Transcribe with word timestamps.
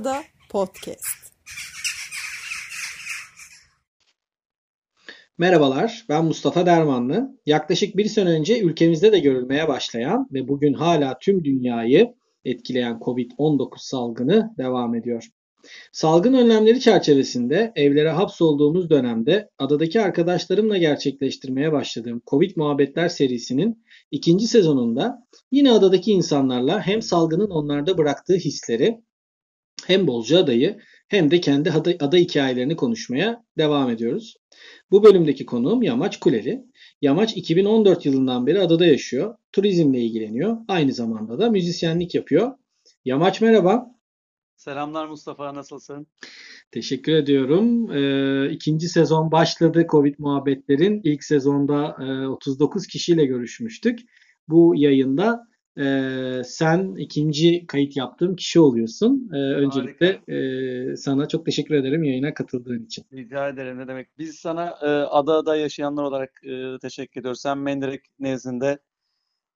Ada 0.00 0.22
Podcast. 0.50 1.32
Merhabalar, 5.38 6.04
ben 6.08 6.24
Mustafa 6.24 6.66
Dermanlı. 6.66 7.38
Yaklaşık 7.46 7.96
bir 7.96 8.04
sene 8.04 8.28
önce 8.28 8.60
ülkemizde 8.60 9.12
de 9.12 9.18
görülmeye 9.18 9.68
başlayan 9.68 10.28
ve 10.32 10.48
bugün 10.48 10.74
hala 10.74 11.18
tüm 11.18 11.44
dünyayı 11.44 12.14
etkileyen 12.44 12.98
COVID-19 12.98 13.68
salgını 13.78 14.54
devam 14.58 14.94
ediyor. 14.94 15.28
Salgın 15.92 16.34
önlemleri 16.34 16.80
çerçevesinde 16.80 17.72
evlere 17.76 18.10
hapsolduğumuz 18.10 18.90
dönemde 18.90 19.48
adadaki 19.58 20.00
arkadaşlarımla 20.00 20.76
gerçekleştirmeye 20.76 21.72
başladığım 21.72 22.22
Covid 22.26 22.50
Muhabbetler 22.56 23.08
serisinin 23.08 23.84
ikinci 24.10 24.46
sezonunda 24.46 25.26
yine 25.52 25.72
adadaki 25.72 26.12
insanlarla 26.12 26.80
hem 26.80 27.02
salgının 27.02 27.50
onlarda 27.50 27.98
bıraktığı 27.98 28.36
hisleri 28.36 29.00
hem 29.90 30.06
Bolca 30.06 30.38
Adayı 30.38 30.78
hem 31.08 31.30
de 31.30 31.40
kendi 31.40 31.70
ada, 31.70 31.90
ada 32.00 32.16
hikayelerini 32.16 32.76
konuşmaya 32.76 33.44
devam 33.58 33.90
ediyoruz. 33.90 34.36
Bu 34.90 35.04
bölümdeki 35.04 35.46
konuğum 35.46 35.82
Yamaç 35.82 36.20
Kuleli. 36.20 36.64
Yamaç 37.02 37.36
2014 37.36 38.06
yılından 38.06 38.46
beri 38.46 38.60
adada 38.60 38.86
yaşıyor. 38.86 39.34
Turizmle 39.52 40.00
ilgileniyor. 40.00 40.56
Aynı 40.68 40.92
zamanda 40.92 41.38
da 41.38 41.50
müzisyenlik 41.50 42.14
yapıyor. 42.14 42.52
Yamaç 43.04 43.40
merhaba. 43.40 43.86
Selamlar 44.56 45.06
Mustafa, 45.06 45.54
nasılsın? 45.54 46.06
Teşekkür 46.70 47.12
ediyorum. 47.12 47.92
Ee, 47.92 48.50
ikinci 48.50 48.88
sezon 48.88 49.32
başladı 49.32 49.86
Covid 49.90 50.14
muhabbetlerin. 50.18 51.00
İlk 51.04 51.24
sezonda 51.24 51.96
e, 52.00 52.26
39 52.26 52.86
kişiyle 52.86 53.26
görüşmüştük. 53.26 53.98
Bu 54.48 54.74
yayında 54.76 55.49
e, 55.78 56.42
sen 56.44 56.94
ikinci 56.94 57.66
kayıt 57.66 57.96
yaptığım 57.96 58.36
kişi 58.36 58.60
oluyorsun. 58.60 59.30
E, 59.32 59.36
öncelikle 59.36 60.20
e, 60.28 60.96
sana 60.96 61.28
çok 61.28 61.46
teşekkür 61.46 61.74
ederim 61.74 62.04
yayına 62.04 62.34
katıldığın 62.34 62.84
için. 62.84 63.04
Rica 63.12 63.48
ederim 63.48 63.78
ne 63.78 63.88
demek. 63.88 64.18
Biz 64.18 64.38
sana 64.38 64.78
e, 64.82 64.86
adada 64.86 65.56
yaşayanlar 65.56 66.02
olarak 66.02 66.40
e, 66.44 66.78
teşekkür 66.82 67.20
ediyoruz. 67.20 67.40
Sen 67.40 67.58
Mendirek 67.58 68.04
nezdinde 68.18 68.78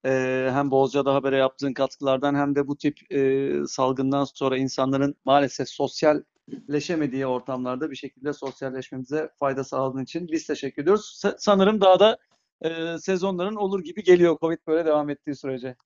e, 0.05 0.11
hem 0.53 0.71
Bozca'da 0.71 1.15
habere 1.15 1.37
yaptığın 1.37 1.73
katkılardan 1.73 2.35
hem 2.35 2.55
de 2.55 2.69
bu 2.69 2.77
tip 2.77 3.13
e, 3.13 3.53
salgından 3.69 4.25
sonra 4.25 4.57
insanların 4.57 5.15
maalesef 5.25 5.69
sosyalleşemediği 5.69 7.27
ortamlarda 7.27 7.91
bir 7.91 7.97
şekilde 7.97 8.33
sosyalleşmemize 8.33 9.31
fayda 9.39 9.65
sağladığın 9.65 10.03
için 10.03 10.29
biz 10.29 10.47
teşekkür 10.47 10.83
ediyoruz. 10.83 11.21
Sa- 11.25 11.37
sanırım 11.39 11.81
daha 11.81 12.01
da 12.01 12.19
e, 12.65 12.99
sezonların 12.99 13.57
olur 13.57 13.85
gibi 13.85 14.03
geliyor 14.03 14.37
Covid 14.41 14.59
böyle 14.67 14.85
devam 14.85 15.11
ettiği 15.11 15.35
sürece. 15.35 15.77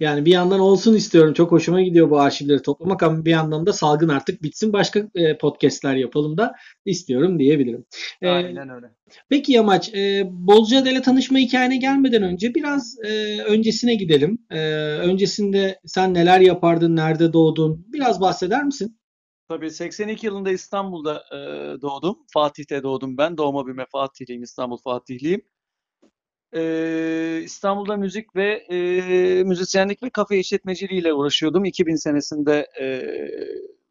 Yani 0.00 0.24
bir 0.24 0.30
yandan 0.30 0.60
olsun 0.60 0.94
istiyorum. 0.94 1.34
Çok 1.34 1.52
hoşuma 1.52 1.82
gidiyor 1.82 2.10
bu 2.10 2.20
arşivleri 2.20 2.62
toplamak 2.62 3.02
ama 3.02 3.24
bir 3.24 3.30
yandan 3.30 3.66
da 3.66 3.72
salgın 3.72 4.08
artık 4.08 4.42
bitsin. 4.42 4.72
Başka 4.72 5.08
e, 5.14 5.38
podcastler 5.38 5.96
yapalım 5.96 6.38
da 6.38 6.54
istiyorum 6.84 7.38
diyebilirim. 7.38 7.84
E, 8.22 8.28
Aynen 8.28 8.68
öyle. 8.68 8.86
Peki 9.28 9.52
Yamaç, 9.52 9.94
e, 9.94 10.24
Bozcaada 10.30 10.90
ile 10.90 11.02
tanışma 11.02 11.38
hikayene 11.38 11.76
gelmeden 11.76 12.22
önce 12.22 12.54
biraz 12.54 12.96
e, 13.04 13.42
öncesine 13.42 13.94
gidelim. 13.94 14.38
E, 14.50 14.58
öncesinde 14.82 15.80
sen 15.86 16.14
neler 16.14 16.40
yapardın, 16.40 16.96
nerede 16.96 17.32
doğdun? 17.32 17.86
Biraz 17.92 18.20
bahseder 18.20 18.64
misin? 18.64 18.98
Tabii 19.48 19.70
82 19.70 20.26
yılında 20.26 20.50
İstanbul'da 20.50 21.24
e, 21.32 21.36
doğdum. 21.82 22.18
Fatih'te 22.32 22.82
doğdum 22.82 23.18
ben. 23.18 23.36
Doğma 23.36 23.66
büyüme 23.66 23.86
Fatihliyim, 23.92 24.42
İstanbul 24.42 24.78
Fatihliyim. 24.78 25.42
E, 26.54 27.40
İstanbul'da 27.44 27.96
müzik 27.96 28.36
ve 28.36 28.52
e, 28.70 29.42
müzisyenlik 29.44 30.02
ve 30.02 30.10
kafe 30.10 30.38
işletmeciliğiyle 30.38 31.12
uğraşıyordum. 31.14 31.64
2000 31.64 31.96
senesinde 31.96 32.68
e, 32.80 32.86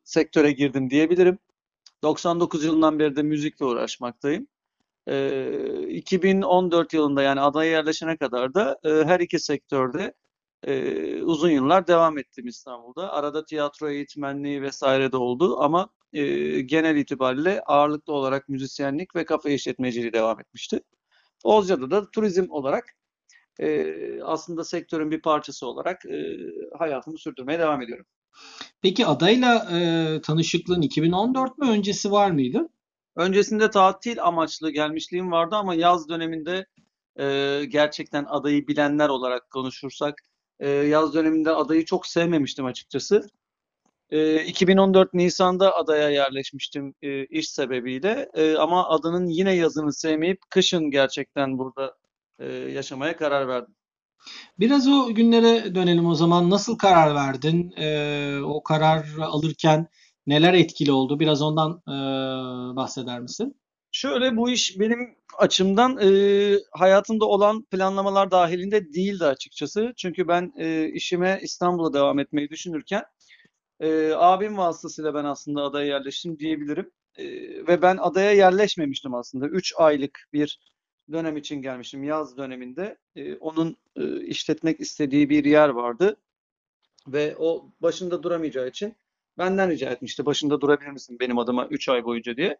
sektöre 0.03 0.51
girdim 0.51 0.89
diyebilirim. 0.89 1.39
99 2.03 2.63
yılından 2.65 2.99
beri 2.99 3.15
de 3.15 3.23
müzikle 3.23 3.65
uğraşmaktayım. 3.65 4.47
E, 5.07 5.87
2014 5.89 6.93
yılında 6.93 7.21
yani 7.21 7.41
adaya 7.41 7.71
yerleşene 7.71 8.17
kadar 8.17 8.53
da 8.53 8.79
e, 8.83 8.89
her 8.89 9.19
iki 9.19 9.39
sektörde 9.39 10.13
e, 10.63 11.23
uzun 11.23 11.49
yıllar 11.49 11.87
devam 11.87 12.17
ettim 12.17 12.47
İstanbul'da. 12.47 13.11
Arada 13.13 13.45
tiyatro 13.45 13.89
eğitmenliği 13.89 14.61
vesaire 14.61 15.11
de 15.11 15.17
oldu 15.17 15.59
ama 15.59 15.89
e, 16.13 16.61
genel 16.61 16.95
itibariyle 16.95 17.61
ağırlıklı 17.61 18.13
olarak 18.13 18.49
müzisyenlik 18.49 19.15
ve 19.15 19.25
kafe 19.25 19.53
işletmeciliği 19.53 20.13
devam 20.13 20.39
etmişti. 20.39 20.81
Ozca'da 21.43 21.91
da 21.91 22.11
turizm 22.11 22.45
olarak 22.49 22.85
e, 23.59 23.95
aslında 24.23 24.63
sektörün 24.63 25.11
bir 25.11 25.21
parçası 25.21 25.67
olarak 25.67 26.05
e, 26.05 26.37
hayatımı 26.79 27.17
sürdürmeye 27.17 27.59
devam 27.59 27.81
ediyorum. 27.81 28.05
Peki 28.81 29.05
adayla 29.05 29.79
e, 29.79 30.21
tanışıklığın 30.21 30.81
2014 30.81 31.57
mü 31.57 31.69
öncesi 31.69 32.11
var 32.11 32.31
mıydı? 32.31 32.69
Öncesinde 33.15 33.69
tatil 33.69 34.23
amaçlı 34.23 34.71
gelmişliğim 34.71 35.31
vardı 35.31 35.55
ama 35.55 35.75
yaz 35.75 36.09
döneminde 36.09 36.65
e, 37.19 37.65
gerçekten 37.65 38.25
adayı 38.25 38.67
bilenler 38.67 39.09
olarak 39.09 39.49
konuşursak 39.51 40.21
e, 40.59 40.69
yaz 40.69 41.13
döneminde 41.13 41.51
adayı 41.51 41.85
çok 41.85 42.07
sevmemiştim 42.07 42.65
açıkçası. 42.65 43.27
E, 44.11 44.45
2014 44.45 45.13
Nisan'da 45.13 45.75
adaya 45.75 46.09
yerleşmiştim 46.09 46.93
e, 47.01 47.25
iş 47.25 47.49
sebebiyle 47.49 48.29
e, 48.33 48.55
ama 48.55 48.89
adanın 48.89 49.27
yine 49.27 49.53
yazını 49.55 49.93
sevmeyip 49.93 50.39
kışın 50.49 50.91
gerçekten 50.91 51.57
burada 51.57 51.95
e, 52.39 52.45
yaşamaya 52.53 53.17
karar 53.17 53.47
verdim. 53.47 53.75
Biraz 54.59 54.87
o 54.87 55.13
günlere 55.15 55.75
dönelim 55.75 56.05
o 56.05 56.15
zaman. 56.15 56.49
Nasıl 56.49 56.77
karar 56.77 57.15
verdin? 57.15 57.71
E, 57.77 58.39
o 58.43 58.63
karar 58.63 59.05
alırken 59.21 59.87
neler 60.27 60.53
etkili 60.53 60.91
oldu? 60.91 61.19
Biraz 61.19 61.41
ondan 61.41 61.81
e, 61.87 61.95
bahseder 62.75 63.19
misin? 63.19 63.61
Şöyle 63.91 64.37
bu 64.37 64.49
iş 64.49 64.79
benim 64.79 65.15
açımdan 65.37 65.97
e, 66.01 66.09
hayatımda 66.71 67.25
olan 67.25 67.63
planlamalar 67.63 68.31
dahilinde 68.31 68.93
değildi 68.93 69.25
açıkçası. 69.25 69.93
Çünkü 69.97 70.27
ben 70.27 70.53
e, 70.57 70.89
işime 70.93 71.39
İstanbul'a 71.43 71.93
devam 71.93 72.19
etmeyi 72.19 72.49
düşünürken 72.49 73.03
e, 73.81 74.13
abim 74.15 74.57
vasıtasıyla 74.57 75.15
ben 75.15 75.25
aslında 75.25 75.63
adaya 75.63 75.87
yerleştim 75.87 76.39
diyebilirim. 76.39 76.91
E, 77.17 77.25
ve 77.67 77.81
ben 77.81 77.97
adaya 77.97 78.31
yerleşmemiştim 78.31 79.15
aslında. 79.15 79.47
3 79.47 79.73
aylık 79.77 80.19
bir 80.33 80.59
dönem 81.13 81.37
için 81.37 81.61
gelmiştim 81.61 82.03
yaz 82.03 82.37
döneminde. 82.37 82.97
E, 83.15 83.35
onun 83.35 83.77
e, 83.97 84.21
işletmek 84.25 84.81
istediği 84.81 85.29
bir 85.29 85.45
yer 85.45 85.69
vardı. 85.69 86.17
Ve 87.07 87.35
o 87.39 87.71
başında 87.81 88.23
duramayacağı 88.23 88.67
için 88.67 88.95
benden 89.37 89.69
rica 89.71 89.91
etmişti. 89.91 90.25
Başında 90.25 90.61
durabilir 90.61 90.91
misin 90.91 91.17
benim 91.19 91.37
adıma 91.39 91.67
3 91.67 91.89
ay 91.89 92.05
boyunca 92.05 92.37
diye. 92.37 92.57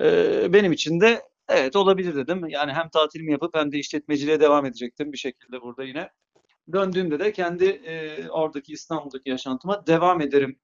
E, 0.00 0.52
benim 0.52 0.72
için 0.72 1.00
de 1.00 1.22
evet 1.48 1.76
olabilir 1.76 2.16
dedim. 2.16 2.48
Yani 2.48 2.72
hem 2.72 2.88
tatilimi 2.88 3.32
yapıp 3.32 3.56
hem 3.56 3.72
de 3.72 3.78
işletmeciliğe 3.78 4.40
devam 4.40 4.66
edecektim 4.66 5.12
bir 5.12 5.18
şekilde 5.18 5.62
burada 5.62 5.84
yine. 5.84 6.10
Döndüğümde 6.72 7.20
de 7.20 7.32
kendi 7.32 7.64
e, 7.64 8.28
oradaki 8.28 8.72
İstanbul'daki 8.72 9.30
yaşantıma 9.30 9.86
devam 9.86 10.20
ederim 10.20 10.58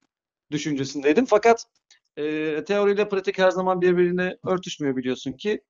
düşüncesindeydim. 0.51 1.25
Fakat 1.25 1.67
e, 2.17 2.65
teoriyle 2.65 3.09
pratik 3.09 3.39
her 3.39 3.51
zaman 3.51 3.81
birbirine 3.81 4.37
örtüşmüyor 4.47 4.97
biliyorsun 4.97 5.33
ki. 5.33 5.61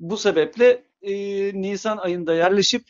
Bu 0.00 0.16
sebeple 0.16 0.84
e, 1.02 1.12
Nisan 1.60 1.96
ayında 1.96 2.34
yerleşip 2.34 2.82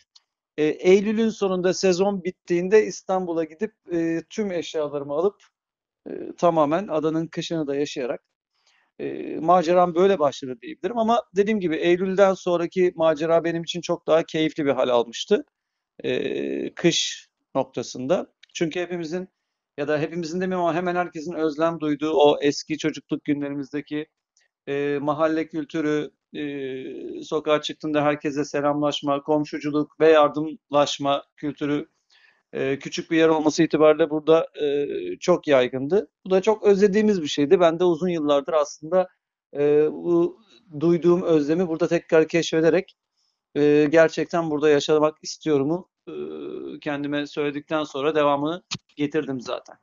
e, 0.56 0.64
Eylül'ün 0.64 1.28
sonunda 1.28 1.74
sezon 1.74 2.24
bittiğinde 2.24 2.86
İstanbul'a 2.86 3.44
gidip 3.44 3.74
e, 3.92 4.22
tüm 4.30 4.52
eşyalarımı 4.52 5.12
alıp 5.12 5.42
e, 6.10 6.10
tamamen 6.38 6.88
adanın 6.88 7.26
kışını 7.26 7.66
da 7.66 7.76
yaşayarak 7.76 8.22
e, 8.98 9.36
maceram 9.40 9.94
böyle 9.94 10.18
başladı 10.18 10.58
diyebilirim. 10.62 10.98
Ama 10.98 11.22
dediğim 11.36 11.60
gibi 11.60 11.76
Eylül'den 11.76 12.34
sonraki 12.34 12.92
macera 12.96 13.44
benim 13.44 13.62
için 13.62 13.80
çok 13.80 14.06
daha 14.06 14.22
keyifli 14.22 14.66
bir 14.66 14.70
hal 14.70 14.88
almıştı 14.88 15.44
e, 16.04 16.74
kış 16.74 17.28
noktasında. 17.54 18.26
Çünkü 18.54 18.80
hepimizin 18.80 19.28
ya 19.78 19.88
da 19.88 19.98
hepimizin 19.98 20.40
demeyeyim 20.40 20.66
ama 20.66 20.74
hemen 20.74 20.96
herkesin 20.96 21.34
özlem 21.34 21.80
duyduğu 21.80 22.12
o 22.12 22.38
eski 22.42 22.78
çocukluk 22.78 23.24
günlerimizdeki 23.24 24.06
e, 24.68 24.98
mahalle 25.02 25.48
kültürü, 25.48 26.10
e, 26.36 27.22
sokağa 27.22 27.62
çıktığında 27.62 28.02
herkese 28.04 28.44
selamlaşma, 28.44 29.22
komşuculuk 29.22 30.00
ve 30.00 30.10
yardımlaşma 30.10 31.24
kültürü 31.36 31.88
e, 32.52 32.78
küçük 32.78 33.10
bir 33.10 33.16
yer 33.16 33.28
olması 33.28 33.62
itibariyle 33.62 34.10
burada 34.10 34.48
e, 34.62 34.86
çok 35.20 35.48
yaygındı. 35.48 36.08
Bu 36.26 36.30
da 36.30 36.42
çok 36.42 36.62
özlediğimiz 36.66 37.22
bir 37.22 37.28
şeydi. 37.28 37.60
Ben 37.60 37.80
de 37.80 37.84
uzun 37.84 38.08
yıllardır 38.08 38.52
aslında 38.52 39.08
e, 39.54 39.92
bu 39.92 40.40
duyduğum 40.80 41.22
özlemi 41.22 41.68
burada 41.68 41.88
tekrar 41.88 42.28
keşfederek 42.28 42.96
e, 43.54 43.88
gerçekten 43.90 44.50
burada 44.50 44.68
yaşamak 44.68 45.18
istiyorumu 45.22 45.88
e, 46.08 46.12
kendime 46.80 47.26
söyledikten 47.26 47.84
sonra 47.84 48.14
devamını 48.14 48.62
getirdim 48.96 49.40
zaten. 49.40 49.76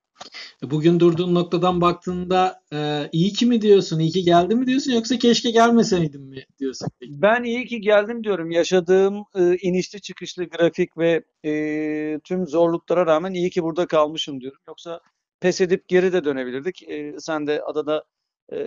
Bugün 0.61 0.99
durduğun 0.99 1.35
noktadan 1.35 1.81
baktığında 1.81 2.61
e, 2.73 3.09
iyi 3.11 3.33
ki 3.33 3.45
mi 3.45 3.61
diyorsun, 3.61 3.99
iyi 3.99 4.11
ki 4.11 4.23
geldim 4.23 4.59
mi 4.59 4.67
diyorsun 4.67 4.91
yoksa 4.91 5.17
keşke 5.17 5.51
gelmeseydim 5.51 6.21
mi 6.21 6.45
diyorsun? 6.59 6.87
Peki? 6.99 7.21
Ben 7.21 7.43
iyi 7.43 7.65
ki 7.65 7.81
geldim 7.81 8.23
diyorum. 8.23 8.51
Yaşadığım 8.51 9.23
e, 9.35 9.57
inişli 9.57 10.01
çıkışlı 10.01 10.45
grafik 10.45 10.97
ve 10.97 11.23
e, 11.45 12.19
tüm 12.23 12.47
zorluklara 12.47 13.05
rağmen 13.05 13.33
iyi 13.33 13.49
ki 13.49 13.63
burada 13.63 13.87
kalmışım 13.87 14.41
diyorum. 14.41 14.59
Yoksa 14.67 15.01
pes 15.39 15.61
edip 15.61 15.87
geri 15.87 16.13
de 16.13 16.25
dönebilirdik. 16.25 16.83
E, 16.89 17.15
sen 17.19 17.47
de 17.47 17.61
adada 17.61 18.03
e, 18.51 18.57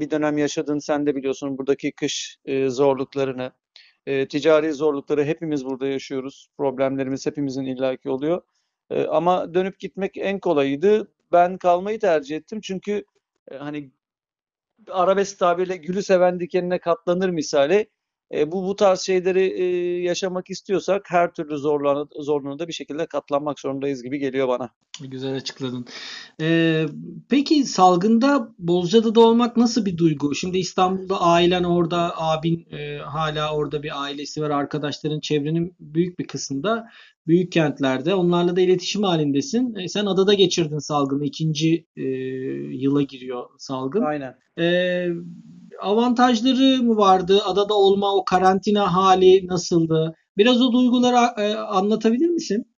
bir 0.00 0.10
dönem 0.10 0.38
yaşadın, 0.38 0.78
sen 0.78 1.06
de 1.06 1.16
biliyorsun 1.16 1.58
buradaki 1.58 1.92
kış 1.92 2.38
e, 2.44 2.68
zorluklarını, 2.68 3.52
e, 4.08 4.28
ticari 4.28 4.72
zorlukları 4.72 5.24
hepimiz 5.24 5.64
burada 5.64 5.86
yaşıyoruz. 5.86 6.48
Problemlerimiz 6.56 7.26
hepimizin 7.26 7.64
illaki 7.64 8.10
oluyor. 8.10 8.42
E, 8.90 9.04
ama 9.04 9.54
dönüp 9.54 9.78
gitmek 9.80 10.16
en 10.16 10.38
kolayıydı. 10.40 11.12
Ben 11.32 11.58
kalmayı 11.58 12.00
tercih 12.00 12.36
ettim 12.36 12.60
çünkü 12.62 13.04
e, 13.50 13.56
hani 13.56 13.90
arabesk 14.90 15.38
tabirle 15.38 15.76
gülü 15.76 16.02
seven 16.02 16.40
dikenine 16.40 16.78
katlanır 16.78 17.30
misali 17.30 17.90
e, 18.34 18.52
bu 18.52 18.64
bu 18.64 18.76
tarz 18.76 19.00
şeyleri 19.00 19.42
e, 19.42 19.64
yaşamak 20.02 20.50
istiyorsak 20.50 21.04
her 21.08 21.32
türlü 21.32 21.58
zorluğuna, 21.58 22.06
zorluğuna 22.20 22.58
da 22.58 22.68
bir 22.68 22.72
şekilde 22.72 23.06
katlanmak 23.06 23.60
zorundayız 23.60 24.02
gibi 24.02 24.18
geliyor 24.18 24.48
bana. 24.48 24.70
Güzel 25.00 25.34
açıkladın. 25.34 25.86
Ee, 26.40 26.86
peki 27.28 27.64
salgında 27.64 28.54
Bozcaada'da 28.58 29.20
olmak 29.20 29.56
nasıl 29.56 29.86
bir 29.86 29.96
duygu? 29.96 30.34
Şimdi 30.34 30.58
İstanbul'da 30.58 31.20
ailen 31.20 31.64
orada, 31.64 32.12
abin 32.16 32.66
e, 32.70 32.98
hala 32.98 33.54
orada 33.54 33.82
bir 33.82 34.02
ailesi 34.02 34.42
var, 34.42 34.50
arkadaşların 34.50 35.20
çevrenin 35.20 35.74
büyük 35.80 36.18
bir 36.18 36.26
kısmında 36.26 36.86
büyük 37.26 37.52
kentlerde. 37.52 38.14
Onlarla 38.14 38.56
da 38.56 38.60
iletişim 38.60 39.02
halindesin. 39.02 39.74
E, 39.74 39.88
sen 39.88 40.06
adada 40.06 40.34
geçirdin 40.34 40.78
salgını. 40.78 41.24
ikinci 41.24 41.86
e, 41.96 42.02
yıla 42.72 43.02
giriyor 43.02 43.44
salgın. 43.58 44.02
Aynen. 44.02 44.34
E, 44.58 45.06
avantajları 45.80 46.82
mı 46.82 46.96
vardı? 46.96 47.40
Adada 47.44 47.74
olma, 47.74 48.14
o 48.14 48.24
karantina 48.24 48.94
hali 48.94 49.46
nasıldı? 49.46 50.14
Biraz 50.36 50.62
o 50.62 50.72
duyguları 50.72 51.40
e, 51.42 51.54
anlatabilir 51.54 52.28
misin? 52.28 52.74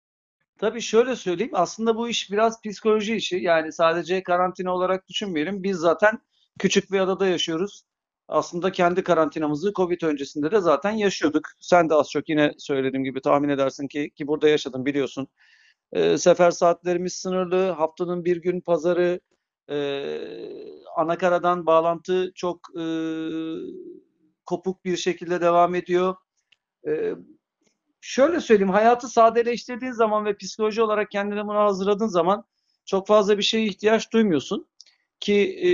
Tabii 0.59 0.81
şöyle 0.81 1.17
söyleyeyim. 1.17 1.53
Aslında 1.55 1.97
bu 1.97 2.09
iş 2.09 2.31
biraz 2.31 2.63
psikoloji 2.63 3.17
işi. 3.17 3.37
Yani 3.37 3.73
sadece 3.73 4.23
karantina 4.23 4.75
olarak 4.75 5.09
düşünmeyelim. 5.09 5.63
Biz 5.63 5.77
zaten 5.77 6.19
küçük 6.59 6.93
bir 6.93 7.01
adada 7.01 7.27
yaşıyoruz. 7.27 7.83
Aslında 8.29 8.73
kendi 8.73 9.03
karantinamızı 9.03 9.73
Covid 9.73 10.03
öncesinde 10.03 10.51
de 10.51 10.61
zaten 10.61 10.91
yaşıyorduk. 10.91 11.49
Sen 11.61 11.91
de 11.91 11.95
az 11.95 12.11
çok 12.11 12.29
yine 12.29 12.53
söylediğim 12.59 13.05
gibi 13.05 13.21
tahmin 13.21 13.49
edersin 13.49 13.89
ki 13.89 14.11
ki 14.17 14.27
burada 14.27 14.49
yaşadın 14.49 14.87
biliyorsun. 14.87 15.29
E, 15.93 16.19
sefer 16.19 16.51
saatlerimiz 16.51 17.13
sınırlı. 17.15 17.71
Haftanın 17.71 18.25
bir 18.25 18.37
gün 18.37 18.61
pazarı, 18.61 19.21
e, 19.71 20.19
anakaradan 20.97 21.67
bağlantı 21.67 22.33
çok 22.35 22.61
e, 22.81 22.85
kopuk 24.47 24.85
bir 24.85 24.97
şekilde 24.97 25.41
devam 25.41 25.75
ediyor. 25.75 26.17
E, 26.89 27.15
şöyle 28.01 28.41
söyleyeyim, 28.41 28.73
hayatı 28.73 29.09
sadeleştirdiğin 29.09 29.93
zaman 29.93 30.25
ve 30.25 30.37
psikoloji 30.37 30.83
olarak 30.83 31.11
kendini 31.11 31.47
buna 31.47 31.65
hazırladığın 31.65 32.07
zaman 32.07 32.45
çok 32.85 33.07
fazla 33.07 33.39
bir 33.39 33.43
şeye 33.43 33.67
ihtiyaç 33.67 34.13
duymuyorsun. 34.13 34.69
Ki 35.21 35.35
e, 35.67 35.71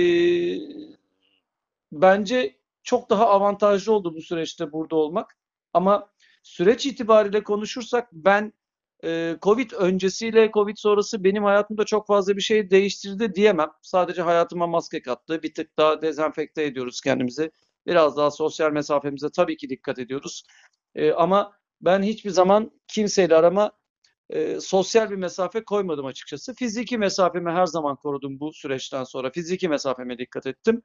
bence 1.91 2.55
çok 2.83 3.09
daha 3.09 3.27
avantajlı 3.29 3.93
oldu 3.93 4.15
bu 4.15 4.21
süreçte 4.21 4.71
burada 4.71 4.95
olmak. 4.95 5.37
Ama 5.73 6.09
süreç 6.43 6.85
itibariyle 6.85 7.43
konuşursak 7.43 8.09
ben 8.11 8.53
e, 9.05 9.37
Covid 9.41 9.71
öncesiyle 9.71 10.51
Covid 10.53 10.77
sonrası 10.77 11.23
benim 11.23 11.43
hayatımda 11.43 11.85
çok 11.85 12.07
fazla 12.07 12.37
bir 12.37 12.41
şey 12.41 12.69
değiştirdi 12.71 13.35
diyemem. 13.35 13.69
Sadece 13.81 14.21
hayatıma 14.21 14.67
maske 14.67 15.01
kattı. 15.01 15.43
Bir 15.43 15.53
tık 15.53 15.77
daha 15.77 16.01
dezenfekte 16.01 16.63
ediyoruz 16.63 17.01
kendimizi. 17.01 17.51
Biraz 17.87 18.17
daha 18.17 18.31
sosyal 18.31 18.71
mesafemize 18.71 19.27
tabii 19.35 19.57
ki 19.57 19.69
dikkat 19.69 19.99
ediyoruz. 19.99 20.43
E, 20.95 21.11
ama 21.11 21.53
ben 21.81 22.03
hiçbir 22.03 22.29
zaman 22.29 22.71
kimseyle 22.87 23.35
arama 23.35 23.71
e, 24.29 24.59
sosyal 24.59 25.11
bir 25.11 25.15
mesafe 25.15 25.63
koymadım 25.63 26.05
açıkçası. 26.05 26.53
Fiziki 26.53 26.97
mesafemi 26.97 27.51
her 27.51 27.65
zaman 27.65 27.95
korudum 27.95 28.39
bu 28.39 28.53
süreçten 28.53 29.03
sonra. 29.03 29.31
Fiziki 29.31 29.69
mesafeme 29.69 30.17
dikkat 30.17 30.47
ettim. 30.47 30.81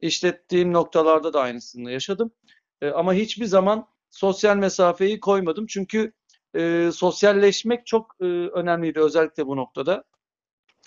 İşlettiğim 0.00 0.72
noktalarda 0.72 1.32
da 1.32 1.40
aynısını 1.40 1.90
yaşadım. 1.92 2.32
E, 2.80 2.88
ama 2.90 3.14
hiçbir 3.14 3.46
zaman 3.46 3.86
sosyal 4.10 4.56
mesafeyi 4.56 5.20
koymadım. 5.20 5.66
Çünkü 5.66 6.12
e, 6.54 6.90
sosyalleşmek 6.92 7.86
çok 7.86 8.16
e, 8.20 8.24
önemliydi 8.24 9.00
özellikle 9.00 9.46
bu 9.46 9.56
noktada. 9.56 10.04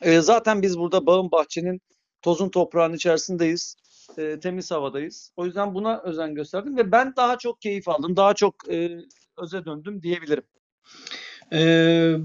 E, 0.02 0.22
zaten 0.22 0.62
biz 0.62 0.80
burada 0.80 1.06
bağın 1.06 1.32
bahçenin 1.32 1.82
tozun 2.22 2.50
toprağın 2.50 2.94
içerisindeyiz. 2.94 3.76
E, 4.18 4.40
temiz 4.40 4.72
havadayız. 4.72 5.32
O 5.36 5.46
yüzden 5.46 5.76
buna 5.76 6.02
özen 6.02 6.36
gösterdim 6.36 6.78
ve 6.78 6.92
ben 6.92 7.14
daha 7.16 7.38
çok 7.38 7.62
keyif 7.62 7.88
aldım. 7.88 8.16
Daha 8.16 8.34
çok 8.34 8.56
e, 8.74 8.98
öze 9.38 9.66
döndüm 9.66 10.04
diyebilirim. 10.04 10.44
Ee, 11.54 12.16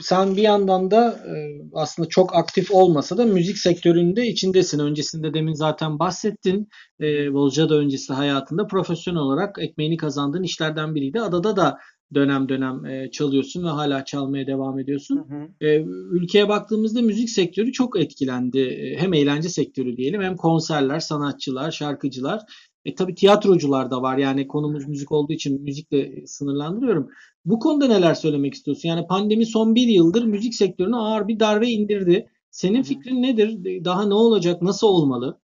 sen 0.00 0.36
bir 0.36 0.42
yandan 0.42 0.90
da 0.90 1.10
e, 1.10 1.62
aslında 1.74 2.08
çok 2.08 2.36
aktif 2.36 2.70
olmasa 2.70 3.18
da 3.18 3.24
müzik 3.24 3.58
sektöründe 3.58 4.26
içindesin. 4.26 4.78
Öncesinde 4.78 5.34
demin 5.34 5.52
zaten 5.52 5.98
bahsettin. 5.98 6.68
E, 7.00 7.32
Bolca'da 7.32 7.74
öncesi 7.74 8.12
hayatında 8.12 8.66
profesyonel 8.66 9.20
olarak 9.20 9.58
ekmeğini 9.58 9.96
kazandığın 9.96 10.42
işlerden 10.42 10.94
biriydi. 10.94 11.20
Adada 11.20 11.56
da 11.56 11.78
dönem 12.14 12.48
dönem 12.48 12.86
e, 12.86 13.10
çalıyorsun 13.10 13.64
ve 13.64 13.68
hala 13.68 14.04
çalmaya 14.04 14.46
devam 14.46 14.78
ediyorsun. 14.78 15.16
Hı 15.16 15.34
hı. 15.34 15.66
E, 15.68 15.82
ülkeye 16.10 16.48
baktığımızda 16.48 17.02
müzik 17.02 17.30
sektörü 17.30 17.72
çok 17.72 18.00
etkilendi. 18.00 18.58
E, 18.58 18.96
hem 18.96 19.14
eğlence 19.14 19.48
sektörü 19.48 19.96
diyelim 19.96 20.22
hem 20.22 20.36
konserler, 20.36 21.00
sanatçılar, 21.00 21.70
şarkıcılar. 21.70 22.40
E 22.84 22.94
tabi 22.94 23.14
tiyatrocular 23.14 23.90
da 23.90 24.02
var. 24.02 24.18
Yani 24.18 24.48
konumuz 24.48 24.88
müzik 24.88 25.12
olduğu 25.12 25.32
için 25.32 25.62
müzikle 25.62 26.26
sınırlandırıyorum. 26.26 27.08
Bu 27.44 27.58
konuda 27.58 27.86
neler 27.86 28.14
söylemek 28.14 28.54
istiyorsun? 28.54 28.88
Yani 28.88 29.06
pandemi 29.06 29.46
son 29.46 29.74
bir 29.74 29.86
yıldır 29.86 30.24
müzik 30.24 30.54
sektörüne 30.54 30.96
ağır 30.96 31.28
bir 31.28 31.40
darbe 31.40 31.68
indirdi. 31.68 32.26
Senin 32.50 32.82
fikrin 32.82 33.22
nedir? 33.22 33.84
Daha 33.84 34.06
ne 34.06 34.14
olacak? 34.14 34.62
Nasıl 34.62 34.86
olmalı? 34.86 35.40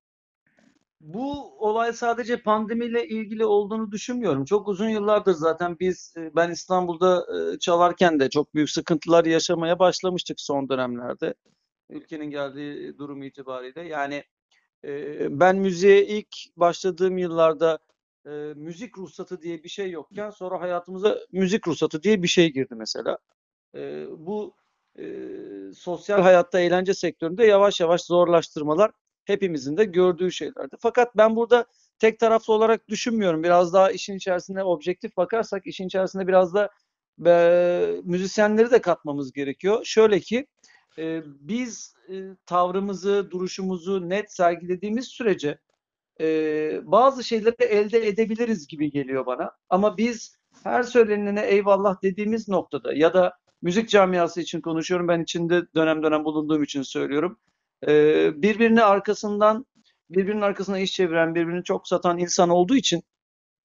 Bu 1.04 1.56
olay 1.58 1.92
sadece 1.92 2.42
pandemiyle 2.42 3.08
ilgili 3.08 3.46
olduğunu 3.46 3.92
düşünmüyorum. 3.92 4.44
Çok 4.44 4.68
uzun 4.68 4.88
yıllardır 4.88 5.32
zaten 5.32 5.78
biz 5.80 6.14
e, 6.16 6.36
ben 6.36 6.50
İstanbul'da 6.50 7.26
e, 7.36 7.58
çalarken 7.58 8.20
de 8.20 8.30
çok 8.30 8.54
büyük 8.54 8.70
sıkıntılar 8.70 9.24
yaşamaya 9.24 9.78
başlamıştık 9.78 10.40
son 10.40 10.68
dönemlerde. 10.68 11.34
Ülkenin 11.90 12.30
geldiği 12.30 12.98
durum 12.98 13.22
itibariyle. 13.22 13.82
Yani 13.82 14.24
e, 14.84 15.40
ben 15.40 15.56
müziğe 15.56 16.06
ilk 16.06 16.36
başladığım 16.56 17.18
yıllarda 17.18 17.78
müzik 18.54 18.98
ruhsatı 18.98 19.42
diye 19.42 19.62
bir 19.64 19.68
şey 19.68 19.90
yokken 19.90 20.30
sonra 20.30 20.60
hayatımıza 20.60 21.18
müzik 21.32 21.68
ruhsatı 21.68 22.02
diye 22.02 22.22
bir 22.22 22.28
şey 22.28 22.52
girdi 22.52 22.74
mesela. 22.74 23.18
Bu 24.10 24.54
sosyal 25.76 26.20
hayatta 26.20 26.60
eğlence 26.60 26.94
sektöründe 26.94 27.46
yavaş 27.46 27.80
yavaş 27.80 28.02
zorlaştırmalar 28.02 28.90
hepimizin 29.24 29.76
de 29.76 29.84
gördüğü 29.84 30.32
şeylerdi. 30.32 30.76
Fakat 30.80 31.16
ben 31.16 31.36
burada 31.36 31.66
tek 31.98 32.18
taraflı 32.18 32.52
olarak 32.52 32.88
düşünmüyorum. 32.88 33.42
Biraz 33.42 33.72
daha 33.72 33.90
işin 33.90 34.16
içerisinde 34.16 34.64
objektif 34.64 35.16
bakarsak 35.16 35.66
işin 35.66 35.86
içerisinde 35.86 36.26
biraz 36.28 36.54
da 36.54 36.70
e, 37.26 38.00
müzisyenleri 38.04 38.70
de 38.70 38.80
katmamız 38.80 39.32
gerekiyor. 39.32 39.80
Şöyle 39.84 40.20
ki 40.20 40.46
e, 40.98 41.22
biz 41.26 41.94
e, 42.08 42.14
tavrımızı, 42.46 43.28
duruşumuzu 43.30 44.08
net 44.08 44.32
sergilediğimiz 44.32 45.08
sürece 45.08 45.58
e, 46.20 46.26
bazı 46.84 47.24
şeyleri 47.24 47.64
elde 47.64 48.08
edebiliriz 48.08 48.66
gibi 48.66 48.90
geliyor 48.90 49.26
bana. 49.26 49.52
Ama 49.68 49.96
biz 49.96 50.36
her 50.62 50.82
söylenene 50.82 51.46
eyvallah 51.46 52.02
dediğimiz 52.02 52.48
noktada 52.48 52.94
ya 52.94 53.14
da 53.14 53.38
müzik 53.62 53.88
camiası 53.88 54.40
için 54.40 54.60
konuşuyorum. 54.60 55.08
Ben 55.08 55.22
içinde 55.22 55.62
dönem 55.74 56.02
dönem 56.02 56.24
bulunduğum 56.24 56.62
için 56.62 56.82
söylüyorum. 56.82 57.38
Ee, 57.88 58.42
birbirini 58.42 58.82
arkasından 58.82 59.66
birbirinin 60.10 60.42
arkasına 60.42 60.78
iş 60.78 60.92
çeviren, 60.92 61.34
birbirini 61.34 61.64
çok 61.64 61.88
satan 61.88 62.18
insan 62.18 62.48
olduğu 62.48 62.76
için 62.76 63.02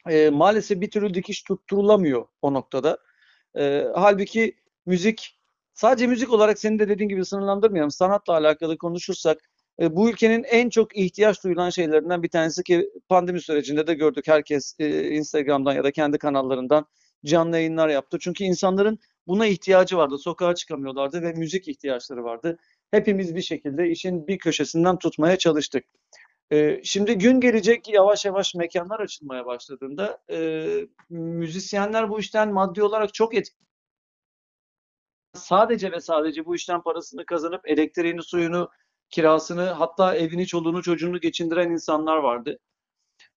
e, 0.10 0.30
maalesef 0.30 0.82
bir 0.82 0.92
türlü 0.92 1.14
dikiş 1.14 1.44
tutturulamıyor 1.44 2.28
o 2.42 2.54
noktada. 2.54 2.98
E, 3.58 3.86
halbuki 3.96 4.56
müzik 4.86 5.40
sadece 5.74 6.08
müzik 6.08 6.34
olarak 6.34 6.60
senin 6.60 6.80
de 6.80 6.90
dediğin 6.90 7.10
gibi 7.10 7.26
sınırlandırmayalım. 7.26 7.92
Sanatla 7.92 8.34
alakalı 8.34 8.78
konuşursak 8.78 9.50
e, 9.82 9.96
bu 9.96 10.10
ülkenin 10.10 10.44
en 10.44 10.70
çok 10.70 10.98
ihtiyaç 10.98 11.44
duyulan 11.44 11.70
şeylerinden 11.70 12.24
bir 12.24 12.30
tanesi 12.30 12.64
ki 12.64 12.90
pandemi 13.10 13.42
sürecinde 13.42 13.88
de 13.88 13.94
gördük. 13.94 14.28
Herkes 14.28 14.76
e, 14.80 15.10
Instagram'dan 15.10 15.74
ya 15.74 15.84
da 15.84 15.92
kendi 15.92 16.18
kanallarından 16.18 16.86
canlı 17.26 17.58
yayınlar 17.58 17.90
yaptı. 17.90 18.18
Çünkü 18.22 18.44
insanların 18.44 19.00
buna 19.28 19.46
ihtiyacı 19.48 19.98
vardı. 19.98 20.18
Sokağa 20.18 20.56
çıkamıyorlardı 20.56 21.22
ve 21.22 21.34
müzik 21.34 21.68
ihtiyaçları 21.68 22.24
vardı 22.24 22.58
hepimiz 22.92 23.36
bir 23.36 23.42
şekilde 23.42 23.90
işin 23.90 24.28
bir 24.28 24.38
köşesinden 24.38 25.00
tutmaya 25.00 25.38
çalıştık. 25.38 25.86
Ee, 26.52 26.82
şimdi 26.84 27.18
gün 27.18 27.40
gelecek 27.40 27.90
yavaş 27.90 28.26
yavaş 28.26 28.56
mekanlar 28.56 29.00
açılmaya 29.00 29.46
başladığında 29.46 30.22
e, 30.32 30.68
müzisyenler 31.10 32.10
bu 32.10 32.20
işten 32.20 32.54
maddi 32.54 32.84
olarak 32.84 33.14
çok 33.14 33.36
etkili. 33.36 33.66
Sadece 35.34 35.92
ve 35.92 36.00
sadece 36.00 36.46
bu 36.46 36.56
işten 36.56 36.82
parasını 36.82 37.26
kazanıp 37.26 37.70
elektriğini, 37.70 38.24
suyunu, 38.24 38.70
kirasını 39.10 39.64
hatta 39.64 40.16
evini, 40.16 40.48
çoluğunu, 40.48 40.84
çocuğunu 40.84 41.20
geçindiren 41.20 41.72
insanlar 41.72 42.18
vardı. 42.18 42.60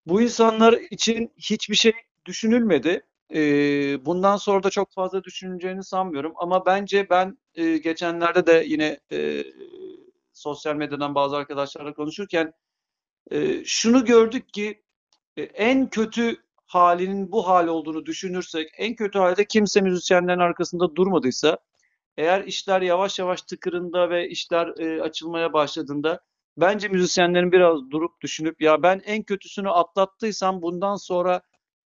Bu 0.06 0.22
insanlar 0.22 0.72
için 0.90 1.32
hiçbir 1.36 1.74
şey 1.74 1.92
düşünülmedi. 2.26 3.06
Ee, 3.34 4.04
bundan 4.04 4.36
sonra 4.36 4.62
da 4.62 4.70
çok 4.70 4.92
fazla 4.92 5.24
düşüneceğini 5.24 5.84
sanmıyorum. 5.84 6.32
Ama 6.36 6.66
bence 6.66 7.10
ben 7.10 7.38
e, 7.54 7.78
geçenlerde 7.78 8.46
de 8.46 8.64
yine 8.66 9.00
e, 9.12 9.44
sosyal 10.32 10.76
medyadan 10.76 11.14
bazı 11.14 11.36
arkadaşlarla 11.36 11.94
konuşurken 11.94 12.52
e, 13.30 13.64
şunu 13.64 14.04
gördük 14.04 14.52
ki 14.52 14.82
e, 15.36 15.42
en 15.42 15.90
kötü 15.90 16.36
halinin 16.66 17.32
bu 17.32 17.48
hal 17.48 17.66
olduğunu 17.66 18.06
düşünürsek, 18.06 18.70
en 18.78 18.94
kötü 18.94 19.18
halde 19.18 19.44
kimse 19.44 19.80
müzisyenlerin 19.80 20.38
arkasında 20.40 20.96
durmadıysa, 20.96 21.58
eğer 22.16 22.44
işler 22.44 22.82
yavaş 22.82 23.18
yavaş 23.18 23.42
tıkırında 23.42 24.10
ve 24.10 24.28
işler 24.28 24.78
e, 24.78 25.02
açılmaya 25.02 25.52
başladığında 25.52 26.20
bence 26.56 26.88
müzisyenlerin 26.88 27.52
biraz 27.52 27.90
durup 27.90 28.20
düşünüp 28.20 28.62
ya 28.62 28.82
ben 28.82 29.02
en 29.06 29.22
kötüsünü 29.22 29.70
atlattıysam 29.70 30.62
bundan 30.62 30.96
sonra 30.96 31.42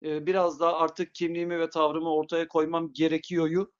e, 0.05 0.25
biraz 0.27 0.59
daha 0.59 0.73
artık 0.77 1.15
kimliğimi 1.15 1.59
ve 1.59 1.69
tavrımı 1.69 2.13
ortaya 2.15 2.47
koymam 2.47 2.93
gerekiyoryu 2.93 3.71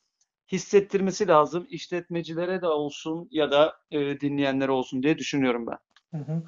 hissettirmesi 0.52 1.28
lazım. 1.28 1.68
İşletmecilere 1.70 2.62
de 2.62 2.68
olsun 2.68 3.28
ya 3.32 3.52
da 3.52 3.78
e, 3.92 4.20
dinleyenlere 4.22 4.72
olsun 4.72 5.04
diye 5.04 5.18
düşünüyorum 5.18 5.68
ben. 5.68 5.78
Hı 6.16 6.34
hı. 6.34 6.44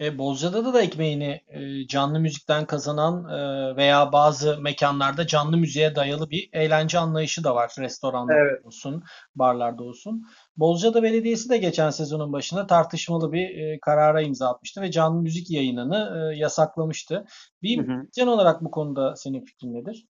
E, 0.00 0.18
Bozcaada'da 0.18 0.74
da 0.74 0.82
ekmeğini 0.82 1.40
e, 1.48 1.86
canlı 1.86 2.20
müzikten 2.20 2.66
kazanan 2.66 3.28
e, 3.28 3.76
veya 3.76 4.12
bazı 4.12 4.60
mekanlarda 4.60 5.26
canlı 5.26 5.56
müziğe 5.56 5.96
dayalı 5.96 6.30
bir 6.30 6.48
eğlence 6.52 6.98
anlayışı 6.98 7.44
da 7.44 7.54
var. 7.54 7.74
Restoranlarda 7.78 8.40
Evet. 8.40 8.66
olsun, 8.66 9.04
barlarda 9.34 9.82
olsun. 9.82 10.26
Bozcaada 10.56 11.02
Belediyesi 11.02 11.50
de 11.50 11.58
geçen 11.58 11.90
sezonun 11.90 12.32
başında 12.32 12.66
tartışmalı 12.66 13.32
bir 13.32 13.58
e, 13.58 13.78
karara 13.80 14.22
imza 14.22 14.48
atmıştı 14.50 14.80
ve 14.80 14.90
canlı 14.90 15.22
müzik 15.22 15.50
yayınını 15.50 16.32
e, 16.34 16.38
yasaklamıştı. 16.38 17.24
Bir 17.62 17.78
Hı 17.78 18.30
olarak 18.30 18.64
bu 18.64 18.70
konuda 18.70 19.16
senin 19.16 19.44
fikrin 19.44 19.74
nedir? 19.74 20.06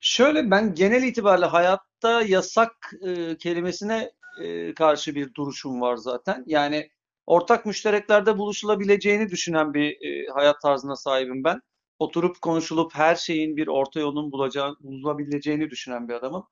Şöyle 0.00 0.50
ben 0.50 0.74
genel 0.74 1.02
itibariyle 1.02 1.46
hayatta 1.46 2.22
yasak 2.22 2.72
e, 3.06 3.36
kelimesine 3.36 4.10
e, 4.42 4.74
karşı 4.74 5.14
bir 5.14 5.34
duruşum 5.34 5.80
var 5.80 5.96
zaten. 5.96 6.44
Yani 6.46 6.90
ortak 7.28 7.66
müştereklerde 7.66 8.38
buluşulabileceğini 8.38 9.30
düşünen 9.30 9.74
bir 9.74 9.90
e, 9.90 10.26
hayat 10.34 10.60
tarzına 10.62 10.96
sahibim 10.96 11.44
ben. 11.44 11.60
Oturup 11.98 12.40
konuşulup 12.42 12.94
her 12.94 13.14
şeyin 13.16 13.56
bir 13.56 13.66
orta 13.66 14.00
yolun 14.00 14.32
bulacağı, 14.32 14.76
bulabileceğini 14.80 15.70
düşünen 15.70 16.08
bir 16.08 16.14
adamım. 16.14 16.44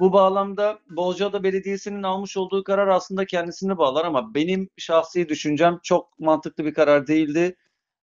Bu 0.00 0.12
bağlamda 0.12 0.78
Bozcaada 0.90 1.42
Belediyesi'nin 1.42 2.02
almış 2.02 2.36
olduğu 2.36 2.64
karar 2.64 2.88
aslında 2.88 3.26
kendisini 3.26 3.78
bağlar 3.78 4.04
ama 4.04 4.34
benim 4.34 4.68
şahsi 4.76 5.28
düşüncem 5.28 5.78
çok 5.82 6.18
mantıklı 6.18 6.64
bir 6.64 6.74
karar 6.74 7.06
değildi. 7.06 7.56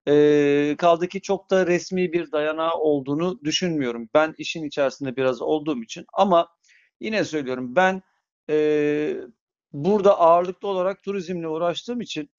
Ee, 0.08 0.76
kaldı 0.78 1.08
ki 1.08 1.22
çok 1.22 1.52
da 1.52 1.68
resmi 1.68 2.14
bir 2.14 2.32
dayanağı 2.32 2.74
olduğunu 2.74 3.40
düşünmüyorum. 3.44 4.10
Ben 4.14 4.36
işin 4.38 4.64
içerisinde 4.64 5.16
biraz 5.16 5.42
olduğum 5.42 5.84
için 5.84 6.06
ama 6.14 6.48
yine 7.00 7.24
söylüyorum 7.24 7.76
ben 7.76 8.02
e, 8.50 8.56
burada 9.74 10.20
ağırlıklı 10.20 10.68
olarak 10.68 11.04
turizmle 11.04 11.48
uğraştığım 11.48 12.02
için 12.02 12.30